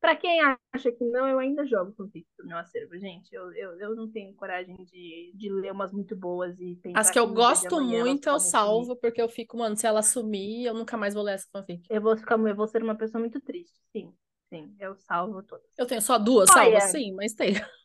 [0.00, 0.40] Pra quem
[0.74, 3.32] acha que não, eu ainda jogo fanfic do meu acervo, gente.
[3.34, 7.12] Eu, eu, eu não tenho coragem de, de ler umas muito boas e pensar as
[7.12, 10.96] que eu gosto muito eu salvo, porque eu fico, mano, se ela sumir, eu nunca
[10.96, 11.88] mais vou ler essa fanfic.
[11.88, 13.78] Eu vou ficar, eu vou ser uma pessoa muito triste.
[13.92, 14.12] Sim,
[14.52, 15.66] sim, eu salvo todas.
[15.78, 16.62] Eu tenho só duas Olha.
[16.62, 17.54] salvas, sim, mas tem.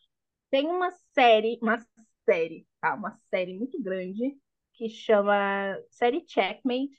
[0.50, 1.76] Tem uma série, uma
[2.24, 2.94] série, tá?
[2.94, 4.34] Uma série muito grande
[4.72, 6.96] que chama série Checkmate,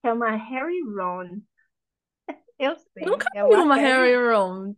[0.00, 1.42] que é uma Harry Ron.
[2.58, 3.04] Eu sei.
[3.04, 4.74] Nunca é vi uma Harry e Ron.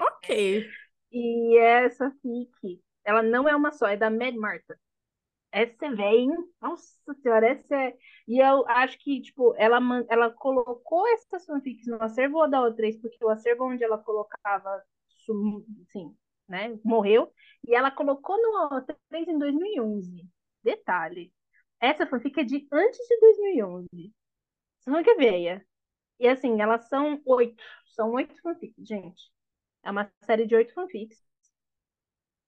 [0.00, 0.70] Ok.
[1.10, 4.78] E essa fic, ela não é uma só, é da Mad Marta.
[5.52, 6.30] Essa é hein?
[6.60, 7.96] Nossa senhora, essa é.
[8.28, 13.24] E eu acho que, tipo, ela, ela colocou essas fanfics no acervo da O3, porque
[13.24, 14.82] o acervo onde ela colocava,
[15.26, 15.64] sum...
[15.90, 16.16] sim,
[16.48, 16.78] né?
[16.84, 17.32] Morreu.
[17.66, 20.24] E ela colocou no O3 em 2011.
[20.62, 21.32] Detalhe.
[21.80, 24.14] Essa fanfic é de antes de 2011.
[24.80, 25.66] Você não que veia.
[26.20, 27.62] E assim, elas são oito.
[27.88, 29.32] São oito fanfics, gente.
[29.84, 31.18] É uma série de oito fanfics.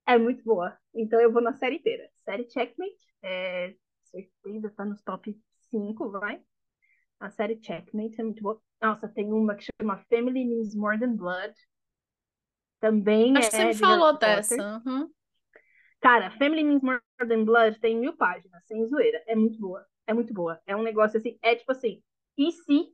[0.07, 0.79] É muito boa.
[0.95, 2.09] Então eu vou na série inteira.
[2.25, 2.97] Série Checkmate.
[3.23, 3.75] É,
[4.13, 5.37] certeza tá nos top
[5.71, 6.43] 5, vai.
[7.21, 8.61] A série Checkmate é muito boa.
[8.81, 11.55] Nossa, tem uma que chama Family Means More Than Blood.
[12.81, 14.83] Também Acho que você é me falou dessa.
[14.85, 15.09] uhum.
[16.01, 19.23] Cara, Family Means More Than Blood tem mil páginas, sem zoeira.
[19.27, 19.87] É muito boa.
[20.07, 20.61] É muito boa.
[20.67, 21.39] É um negócio assim.
[21.41, 22.03] É tipo assim.
[22.37, 22.93] E se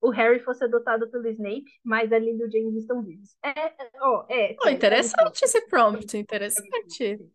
[0.00, 3.36] o Harry fosse adotado pelo Snape, mas a Lily e o James estão vivos?
[3.44, 4.56] É, é, ó, é.
[4.56, 4.70] Sério, é bom.
[4.70, 7.30] interessante esse prompt, É interessante.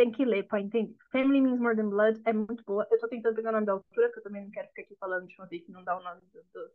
[0.00, 0.96] Tem que ler pra entender.
[1.12, 2.88] Family Means More Than Blood é muito boa.
[2.90, 4.96] Eu tô tentando pegar o nome da autora, que eu também não quero ficar aqui
[4.98, 6.70] falando de fanfic que não dá o nome do- do-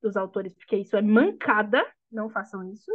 [0.00, 1.84] dos autores, porque isso é mancada.
[2.08, 2.88] Não façam isso.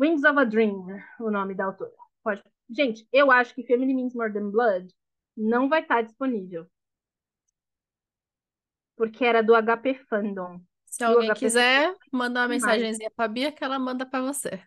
[0.00, 0.84] Wings of a Dream,
[1.20, 1.92] o nome da autora.
[2.24, 2.42] Pode.
[2.68, 4.92] Gente, eu acho que Family Means More Than Blood
[5.36, 6.66] não vai estar disponível.
[8.96, 10.60] Porque era do HP Fandom.
[10.86, 14.60] Se alguém HP quiser, manda uma mensagenzinha pra Bia que ela manda pra você.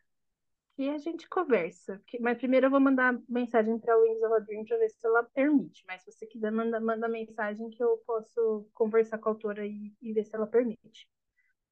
[0.77, 2.01] E a gente conversa.
[2.19, 5.83] Mas primeiro eu vou mandar mensagem para a Dream para ver se ela permite.
[5.87, 9.93] Mas se você quiser, manda, manda mensagem que eu posso conversar com a autora e,
[10.01, 11.07] e ver se ela permite.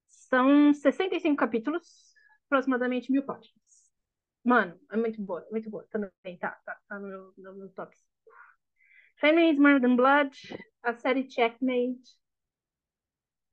[0.08, 2.14] São 65 capítulos,
[2.48, 3.54] aproximadamente mil páginas.
[4.44, 5.86] Mano, é muito boa, muito boa.
[5.90, 7.96] Também tá, tá, tá no meu, no meu top.
[9.20, 10.32] Family is More Than Blood,
[10.84, 12.18] a série Checkmate.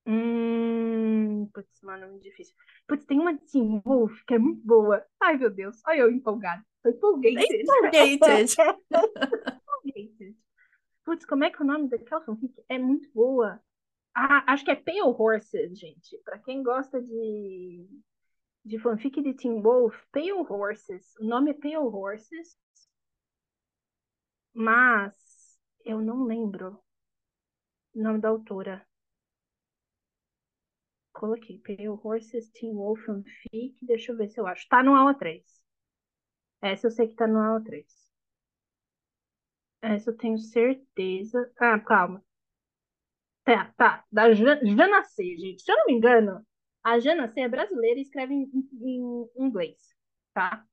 [0.06, 2.54] Hum, putz, mano, muito difícil.
[2.86, 5.04] Putz, tem uma Teen Wolf que é muito boa.
[5.20, 6.64] Ai, meu Deus, olha eu empolgada.
[6.82, 7.62] Tô empolgated.
[7.62, 8.56] Empolgated.
[9.84, 10.36] Empolgated.
[11.04, 12.54] Putz, como é que é o nome daquela fanfic?
[12.68, 13.60] É muito boa.
[14.14, 16.18] Ah, acho que é Pale Horses, gente.
[16.24, 17.86] Pra quem gosta de,
[18.64, 21.14] de fanfic de Teen Wolf, Pale Horses.
[21.18, 22.58] O nome é Pale Horses.
[24.52, 25.14] Mas
[25.84, 26.80] eu não lembro
[27.94, 28.86] o nome da autora.
[31.12, 33.76] Coloquei Pale Horses, Teen Wolf fanfic.
[33.86, 34.68] Deixa eu ver se eu acho.
[34.68, 35.44] Tá no aula 3.
[36.62, 37.86] Essa eu sei que tá no aula 3.
[39.82, 41.52] Essa eu tenho certeza.
[41.58, 42.24] Ah, calma.
[43.44, 44.04] Tá, tá.
[44.12, 45.62] Da Ja- Jana C, gente.
[45.62, 46.44] Se eu não me engano,
[46.82, 48.50] a Jana C é brasileira e escreve em,
[48.82, 49.76] em- inglês,
[50.34, 50.64] tá?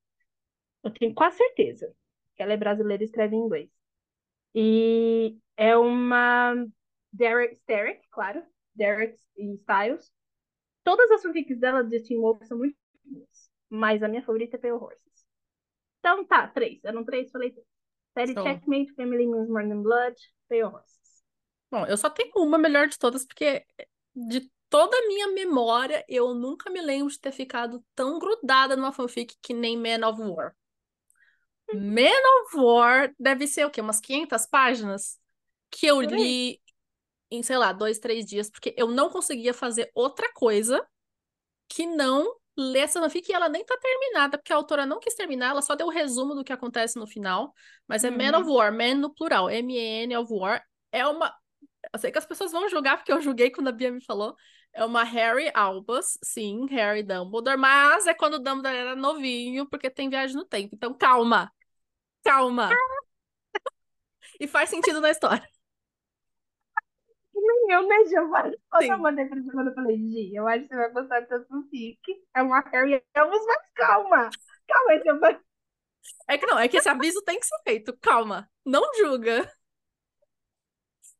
[0.84, 1.94] Eu tenho quase certeza
[2.36, 3.70] que ela é brasileira e escreve em inglês.
[4.56, 6.56] E é uma
[7.14, 8.44] Derek, Derek, claro.
[8.76, 10.12] Derek Styles.
[10.88, 13.50] Todas as fanfics dela de Teen Wolf são muito boas.
[13.70, 15.02] Mas a minha favorita é Pale Horses.
[16.00, 16.82] Então tá, três.
[16.82, 17.68] Eram três, falei três.
[18.14, 18.42] Série Show.
[18.42, 20.16] Checkmate, Family Means More Than Blood,
[20.48, 21.26] Pale Horses.
[21.70, 23.66] Bom, eu só tenho uma melhor de todas, porque
[24.16, 28.94] de toda a minha memória, eu nunca me lembro de ter ficado tão grudada numa
[28.94, 30.56] fanfic que nem Man of War.
[31.74, 33.82] Man of War deve ser o quê?
[33.82, 35.20] Umas 500 páginas?
[35.70, 36.62] Que eu li
[37.32, 40.86] em, sei lá, dois, três dias, porque eu não conseguia fazer outra coisa
[41.70, 45.14] que não ler essa fanfic e ela nem tá terminada, porque a autora não quis
[45.16, 47.54] terminar, ela só deu o resumo do que acontece no final,
[47.88, 48.42] mas é Man Uhum.
[48.42, 51.34] of War, Man no plural, M-E-N of War, é uma...
[51.94, 54.36] Eu sei que as pessoas vão julgar, porque eu julguei quando a Bia me falou,
[54.74, 59.90] É uma Harry Albus, sim, Harry Dumbledore, mas é quando o Dumbledore era novinho, porque
[59.90, 60.76] tem viagem no tempo.
[60.76, 61.52] Então, calma.
[62.24, 62.84] Calma.
[64.40, 65.48] e faz sentido na história.
[67.70, 68.58] Eu, né, Giovanni?
[68.70, 72.00] Quando eu mandei pra falei, Gi, eu acho que você vai gostar dessa fanfic.
[72.36, 74.30] É uma Harry Elvis, mas calma.
[74.68, 75.40] Calma, Giovanni.
[76.30, 77.98] É que não, é que esse aviso tem que ser feito.
[78.00, 78.50] Calma.
[78.66, 79.52] Não julga.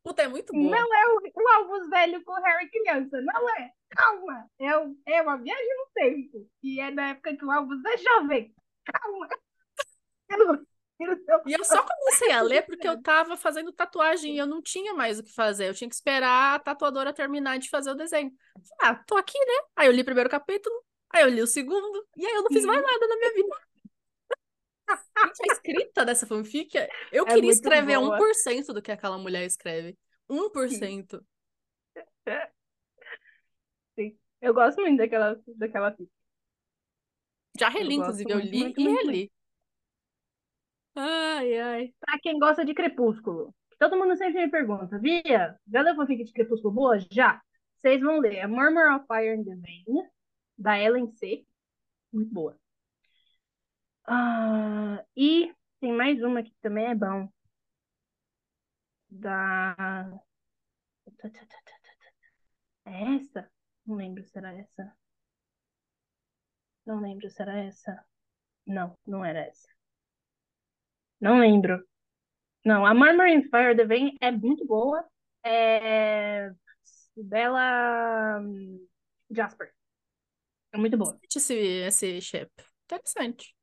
[0.02, 0.70] Puta, é muito boa.
[0.70, 3.20] Não é o, o Albus velho com o Harry criança.
[3.20, 3.70] Não é.
[3.90, 4.48] Calma.
[4.58, 6.50] É, o- é uma viagem no tempo.
[6.62, 8.54] E é na época que o Albus é jovem.
[8.86, 9.28] Calma.
[10.30, 10.66] Eu não-
[11.46, 14.94] E eu só comecei a ler porque eu tava fazendo tatuagem e eu não tinha
[14.94, 15.68] mais o que fazer.
[15.68, 18.32] Eu tinha que esperar a tatuadora terminar de fazer o desenho.
[18.80, 19.54] Ah, tô aqui, né?
[19.76, 20.74] Aí eu li o primeiro capítulo,
[21.10, 23.56] aí eu li o segundo, e aí eu não fiz mais nada na minha vida.
[24.88, 26.70] Gente, a escrita dessa fanfic,
[27.12, 28.16] eu É queria escrever boa.
[28.16, 29.96] 1% do que aquela mulher escreve.
[30.28, 31.24] 1%.
[34.40, 36.08] Eu gosto muito daquela, daquela fic.
[37.58, 39.32] Já reli, Eu inclusive, eu li muito, e muito, reli.
[41.00, 41.94] Ai, ai.
[42.00, 46.32] Pra quem gosta de Crepúsculo, todo mundo sempre me pergunta, Via, já leu fanfic de
[46.32, 46.98] Crepúsculo boa?
[47.10, 47.40] Já.
[47.76, 50.08] Vocês vão ler a Murmur of Fire and the Vein,
[50.58, 51.46] da Ellen C.
[52.12, 52.58] Muito boa.
[54.06, 57.28] Ah, e tem mais uma que também é bom.
[59.10, 60.20] Da.
[62.84, 63.48] É essa?
[63.86, 64.92] Não lembro se era essa.
[66.84, 68.04] Não lembro se era essa.
[68.66, 69.77] Não, não era essa.
[71.20, 71.82] Não lembro.
[72.64, 75.04] Não, a Murmur in Fire the Vein é muito boa.
[75.44, 76.50] É
[77.16, 78.86] dela hum,
[79.30, 79.72] Jasper.
[80.72, 81.18] É muito boa.
[81.34, 82.50] Esse, esse chip.
[82.84, 83.54] Interessante.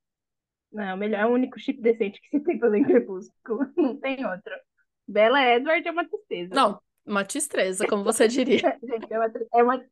[0.71, 3.71] Não, é o melhor, é o único chip decente que se tem pra ler Crepúsculo.
[3.77, 4.53] Não tem outro.
[5.07, 6.53] Bella Edward é uma tristeza.
[6.53, 8.77] Não, uma tristeza, como você diria.
[8.83, 9.85] Gente, é uma, é uma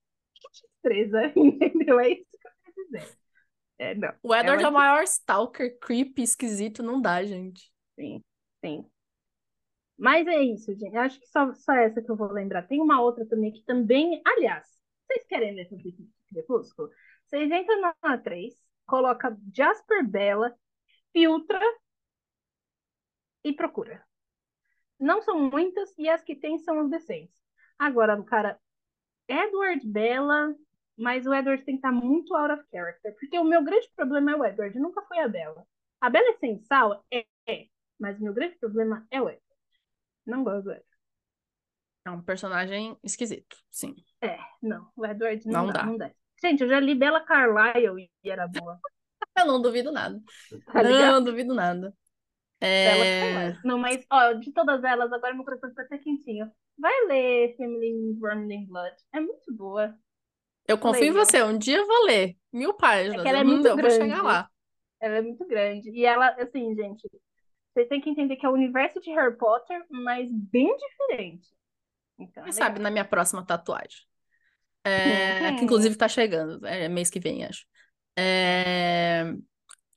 [0.81, 1.99] tristeza, entendeu?
[1.99, 3.17] É isso que eu quero dizer.
[3.83, 4.13] É, não.
[4.23, 7.69] O Edward é, uma o maior stalker, creepy, esquisito, não dá, gente.
[7.99, 8.23] Sim,
[8.63, 8.89] sim.
[9.97, 10.95] Mas é isso, gente.
[10.95, 12.63] Acho que só, só essa que eu vou lembrar.
[12.63, 14.21] Tem uma outra também que também.
[14.25, 14.65] Aliás,
[15.05, 15.93] vocês querem ver sobre
[16.29, 16.89] Crepúsculo?
[17.25, 18.53] Vocês entram na A3,
[18.85, 20.55] coloca Jasper Bella,
[21.11, 21.59] filtra
[23.43, 24.01] e procura.
[24.97, 27.35] Não são muitas e as que tem são as decentes.
[27.77, 28.57] Agora, cara,
[29.27, 30.55] Edward Bella,
[30.97, 34.31] mas o Edward tem que estar muito out of character, porque o meu grande problema
[34.31, 35.65] é o Edward, nunca foi a Bella.
[36.01, 37.03] A Bella é sem sal?
[37.11, 37.67] É, é.
[37.99, 39.43] Mas o meu grande problema é o Edward.
[40.25, 40.87] Não gosto do Edward.
[42.05, 43.95] É um personagem esquisito, sim.
[44.21, 44.89] É, não.
[44.95, 45.85] O Edward não, Não dá, dá.
[45.85, 46.11] não dá.
[46.41, 48.79] Gente, eu já li Bella Carlyle e era boa.
[49.37, 50.21] Eu não duvido nada.
[50.65, 50.83] Tá?
[50.83, 51.95] Não duvido nada.
[52.61, 53.53] É...
[53.63, 56.51] Não, mas, ó, de todas elas, agora meu coração tá até quentinho.
[56.77, 58.95] Vai ler Family Vermin Blood.
[59.13, 59.97] É muito boa.
[60.67, 61.41] Eu confio em você.
[61.43, 62.37] Um dia eu vou ler.
[62.51, 63.25] Mil páginas.
[63.25, 64.21] É ela é muito eu vou chegar grande.
[64.21, 64.49] lá.
[64.99, 65.89] Ela é muito grande.
[65.91, 67.09] E ela, assim, gente,
[67.73, 71.49] vocês têm que entender que é o universo de Harry Potter, mas bem diferente.
[72.17, 72.67] Então, é Quem legal.
[72.67, 74.01] sabe na minha próxima tatuagem.
[74.83, 75.55] É, Uhum.
[75.57, 76.65] Que inclusive tá chegando.
[76.65, 77.65] É mês que vem, acho.
[78.17, 79.33] É,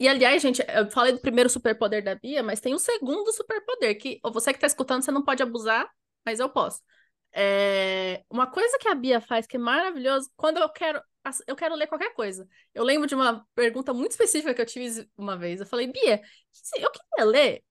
[0.00, 3.98] E aliás, gente, eu falei do primeiro superpoder da Bia, mas tem um segundo superpoder
[3.98, 5.90] que você que tá escutando, você não pode abusar,
[6.24, 6.82] mas eu posso.
[7.38, 11.02] É, Uma coisa que a Bia faz que é maravilhoso, quando eu quero,
[11.46, 12.48] eu quero ler qualquer coisa.
[12.74, 15.60] Eu lembro de uma pergunta muito específica que eu tive uma vez.
[15.60, 16.22] Eu falei, Bia,
[16.78, 17.64] eu queria ler.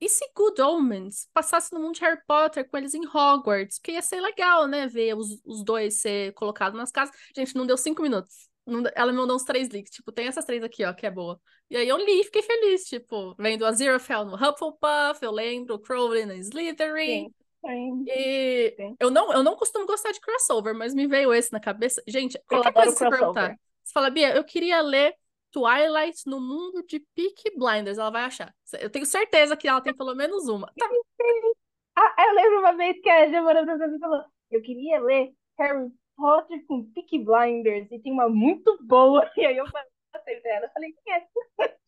[0.00, 3.78] E se Good Omens passasse no mundo de Harry Potter com eles em Hogwarts?
[3.78, 4.88] Porque ia ser legal, né?
[4.88, 7.14] Ver os, os dois ser colocados nas casas.
[7.36, 8.48] Gente, não deu cinco minutos.
[8.66, 9.92] Não ela me mandou uns três links.
[9.92, 11.40] Tipo, tem essas três aqui, ó, que é boa.
[11.70, 12.84] E aí eu li e fiquei feliz.
[12.84, 17.28] Tipo, vendo a Aziraphale no Hufflepuff, eu lembro o Crowley no Slytherin.
[17.28, 17.34] Sim,
[17.64, 18.04] sim.
[18.06, 18.96] E Sim.
[19.00, 22.02] eu não, eu não costumo gostar de crossover, mas me veio esse na cabeça.
[22.06, 23.56] Gente, Eu qualquer adoro coisa que você perguntar.
[23.82, 25.14] Você fala, Bia, eu queria ler
[25.50, 27.98] Twilight no mundo de Peaky Blinders.
[27.98, 28.54] Ela vai achar.
[28.80, 30.66] Eu tenho certeza que ela tem pelo menos uma.
[30.78, 30.88] Tá,
[31.94, 36.64] Ah, eu lembro uma vez que a Giovanna Professor falou: eu queria ler Harry Potter
[36.66, 39.30] com Peaky Blinders e tem uma muito boa.
[39.36, 39.64] E aí eu
[40.10, 41.26] passei pra ela, falei: quem é?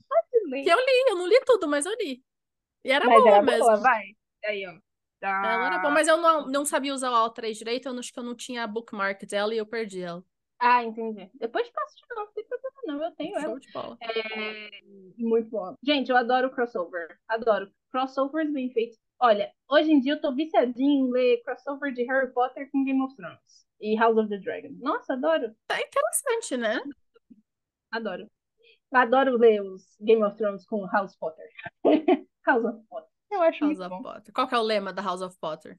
[0.63, 2.23] Que eu li, eu não li tudo, mas eu li.
[2.85, 3.65] E era Mas boa era mesmo.
[3.65, 4.03] boa, vai.
[4.45, 4.73] Aí, ó.
[5.29, 7.99] Ela era Ah, boa, mas eu não, não sabia usar o Alt 3 direito, eu
[7.99, 10.25] acho que eu não tinha a bookmark dela e eu perdi ela.
[10.59, 11.29] Ah, entendi.
[11.35, 13.45] Depois passo de novo, não tem problema não, eu tenho ela.
[13.49, 13.99] Show de bola.
[14.01, 14.71] É,
[15.19, 15.75] muito bom.
[15.83, 17.19] Gente, eu adoro crossover.
[17.29, 17.71] Adoro.
[17.91, 18.99] Crossovers bem feitos.
[19.21, 23.01] Olha, hoje em dia eu tô viciadinha em ler crossover de Harry Potter com Game
[23.03, 24.71] of Thrones e House of the Dragon.
[24.81, 25.55] Nossa, adoro.
[25.67, 26.81] Tá interessante, né?
[27.91, 28.29] Adoro.
[28.93, 31.47] Adoro ler os Game of Thrones com House Potter.
[32.47, 33.14] House of Potter.
[33.35, 34.03] Eu acho House muito of bom.
[34.03, 34.33] Potter.
[34.35, 35.79] Qual que é o lema da House of Potter?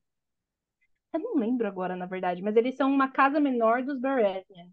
[1.14, 4.68] Eu não lembro agora, na verdade, mas eles são uma casa menor dos Baratheon.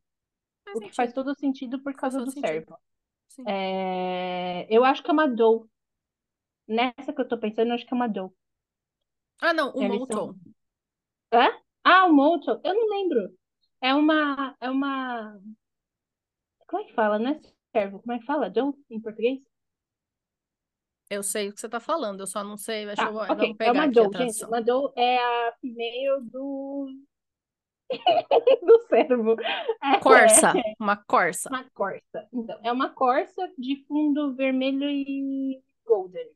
[0.74, 2.48] O que faz todo sentido por causa todo do sentido.
[2.48, 2.78] servo.
[3.46, 5.66] É, Eu acho que é uma Doe.
[6.66, 8.30] Nessa que eu tô pensando, eu acho que é uma Doe.
[9.40, 10.14] Ah, não, o Molton.
[10.14, 10.34] são-
[11.32, 11.48] Hã?
[11.84, 13.34] Ah, o Molto, eu não lembro.
[13.80, 14.56] É uma.
[14.60, 15.38] É uma.
[16.66, 17.20] Como é que fala?
[17.20, 17.40] Não é
[17.72, 18.00] servo.
[18.00, 18.50] Como é que fala?
[18.50, 19.40] Doe em português?
[21.12, 22.86] Eu sei o que você tá falando, eu só não sei.
[22.86, 23.36] Deixa Tá, eu, ok.
[23.36, 24.44] vamos É pegar uma aqui gente.
[24.44, 24.62] Uma
[24.96, 26.88] é a female do.
[28.66, 29.36] do servo.
[29.82, 31.50] É, Corsa, uma corsa.
[31.50, 32.28] Uma corsa.
[32.32, 36.26] Então, é uma corsa de fundo vermelho e golden,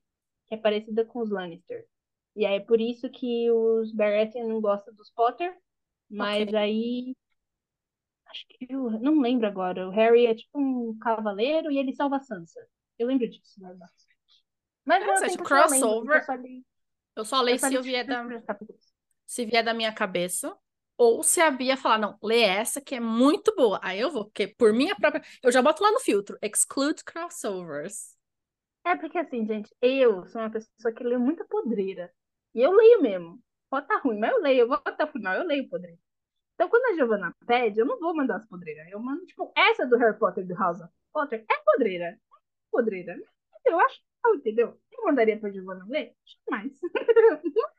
[0.46, 1.86] que é parecida com os Lannister.
[2.34, 5.56] E aí é por isso que os Baratheon não gostam dos Potter,
[6.10, 6.54] mas Ok.
[6.56, 7.16] aí
[8.26, 9.88] acho que eu não lembro agora.
[9.88, 12.60] O Harry é tipo um cavaleiro e ele salva a Sansa.
[12.98, 13.74] Eu lembro disso, né?
[14.86, 16.16] Mas continuar lendo, crossover.
[16.18, 16.66] eu só li-
[17.16, 18.24] Eu só leio eu só se eu vier os da,
[19.26, 20.56] se vier da minha cabeça.
[20.98, 23.78] Ou se a Bia falar, não, lê essa que é muito boa.
[23.82, 25.22] Aí eu vou, porque por minha própria.
[25.42, 26.38] Eu já boto lá no filtro.
[26.42, 28.16] Exclude crossovers.
[28.84, 32.12] É porque assim, gente, eu sou uma pessoa que lê muita podreira.
[32.54, 33.42] E eu leio mesmo.
[33.68, 35.98] Pode tá ruim, mas eu leio, eu vou até o final, eu leio podreira.
[36.54, 38.88] Então, quando a Giovanna pede, eu não vou mandar as podreiras.
[38.90, 42.06] Eu mando, tipo, essa do Harry Potter do House of Potter é podreira.
[42.06, 42.18] É
[42.70, 43.16] podreira.
[43.64, 44.00] Eu acho,
[44.34, 44.78] entendeu?
[44.92, 46.14] Eu mandaria pra Giovanna ler?
[46.50, 46.72] Jamais.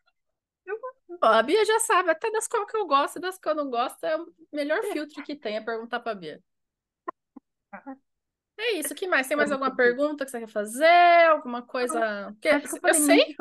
[1.21, 3.55] Ó, a Bia já sabe, até das qual que eu gosto e das que eu
[3.55, 6.41] não gosto, é o melhor filtro que tem, é perguntar pra Bia.
[8.59, 9.27] É isso, que mais?
[9.27, 11.27] Tem mais alguma pergunta que você quer fazer?
[11.29, 12.31] Alguma coisa?
[12.33, 13.35] Porque que eu eu sei,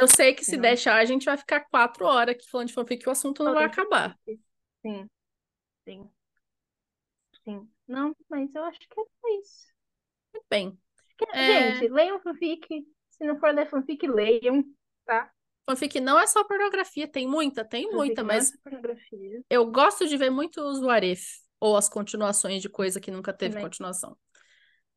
[0.00, 0.62] eu sei que se Não.
[0.62, 3.52] deixar, a gente vai ficar quatro horas aqui falando de fanfic e o assunto não
[3.52, 4.16] vai acabar.
[4.82, 5.08] Sim.
[5.84, 6.10] Sim.
[7.44, 7.68] Sim.
[7.88, 9.66] Não, mas eu acho que é isso.
[10.32, 10.78] Muito bem.
[11.32, 11.74] É.
[11.74, 12.66] Gente, leiam fanfic.
[13.10, 14.64] Se não for ler fanfic, leiam,
[15.06, 15.30] tá?
[15.68, 19.42] Fanfic não é só pornografia, tem muita, tem Fanfic muita, é mas pornografia.
[19.48, 21.24] eu gosto de ver muito os what if,
[21.58, 23.64] ou as continuações de coisa que nunca teve Também.
[23.64, 24.16] continuação.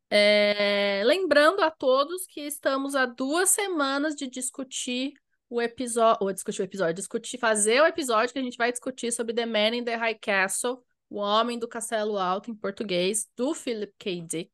[0.10, 5.14] É, Lembrando a todos que estamos há duas semanas de discutir
[5.50, 9.12] o episódio, ou discutir o episódio, discutir, fazer o episódio que a gente vai discutir
[9.12, 13.54] sobre The Man in the High Castle, o Homem do Castelo Alto em português, do
[13.54, 14.22] Philip K.
[14.22, 14.52] Dick.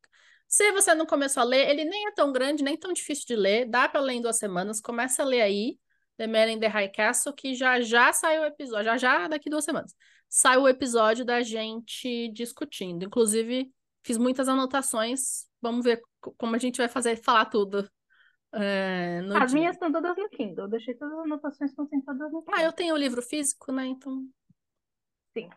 [0.54, 3.34] Se você não começou a ler, ele nem é tão grande, nem tão difícil de
[3.34, 5.76] ler, dá para ler em duas semanas, começa a ler aí,
[6.16, 9.50] The Man in the High Castle, que já já saiu o episódio, já já daqui
[9.50, 9.92] duas semanas,
[10.28, 13.04] sai o episódio da gente discutindo.
[13.04, 13.68] Inclusive,
[14.04, 17.90] fiz muitas anotações, vamos ver co- como a gente vai fazer, falar tudo
[18.52, 19.58] é, As dia.
[19.58, 20.66] minhas estão todas no Kindle.
[20.66, 22.54] Eu deixei todas as anotações todas no Kindle.
[22.54, 23.86] Ah, eu tenho o livro físico, né?
[23.86, 24.24] Então.
[25.36, 25.50] Sim.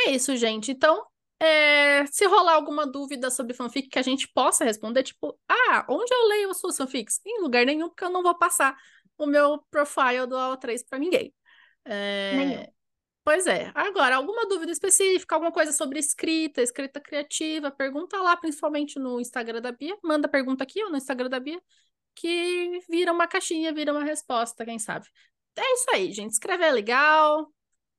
[0.00, 0.72] É isso, gente.
[0.72, 1.06] Então,
[1.42, 6.14] é, se rolar alguma dúvida sobre fanfic que a gente possa responder, tipo, ah, onde
[6.14, 7.20] eu leio as suas fanfics?
[7.26, 8.76] Em lugar nenhum, porque eu não vou passar
[9.18, 11.34] o meu profile do AO3 para ninguém.
[11.84, 12.66] É, Nenhum.
[13.24, 13.72] Pois é.
[13.74, 19.60] Agora, alguma dúvida específica, alguma coisa sobre escrita, escrita criativa, pergunta lá, principalmente no Instagram
[19.60, 19.96] da Bia.
[20.02, 21.60] Manda pergunta aqui ou no Instagram da Bia,
[22.14, 25.08] que vira uma caixinha, vira uma resposta, quem sabe.
[25.56, 26.32] É isso aí, gente.
[26.32, 27.52] Escrever é legal,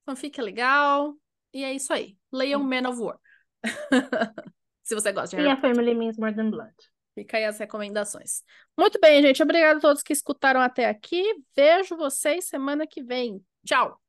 [0.05, 1.13] fanfic é legal,
[1.53, 2.17] e é isso aí.
[2.31, 2.63] Leiam.
[2.63, 3.19] Man of War.
[4.83, 6.73] Se você gosta de E Harry a Family Means More Than Blood.
[7.15, 8.43] Fica aí as recomendações.
[8.77, 9.41] Muito bem, gente.
[9.41, 11.23] Obrigada a todos que escutaram até aqui.
[11.55, 13.43] Vejo vocês semana que vem.
[13.65, 14.02] Tchau!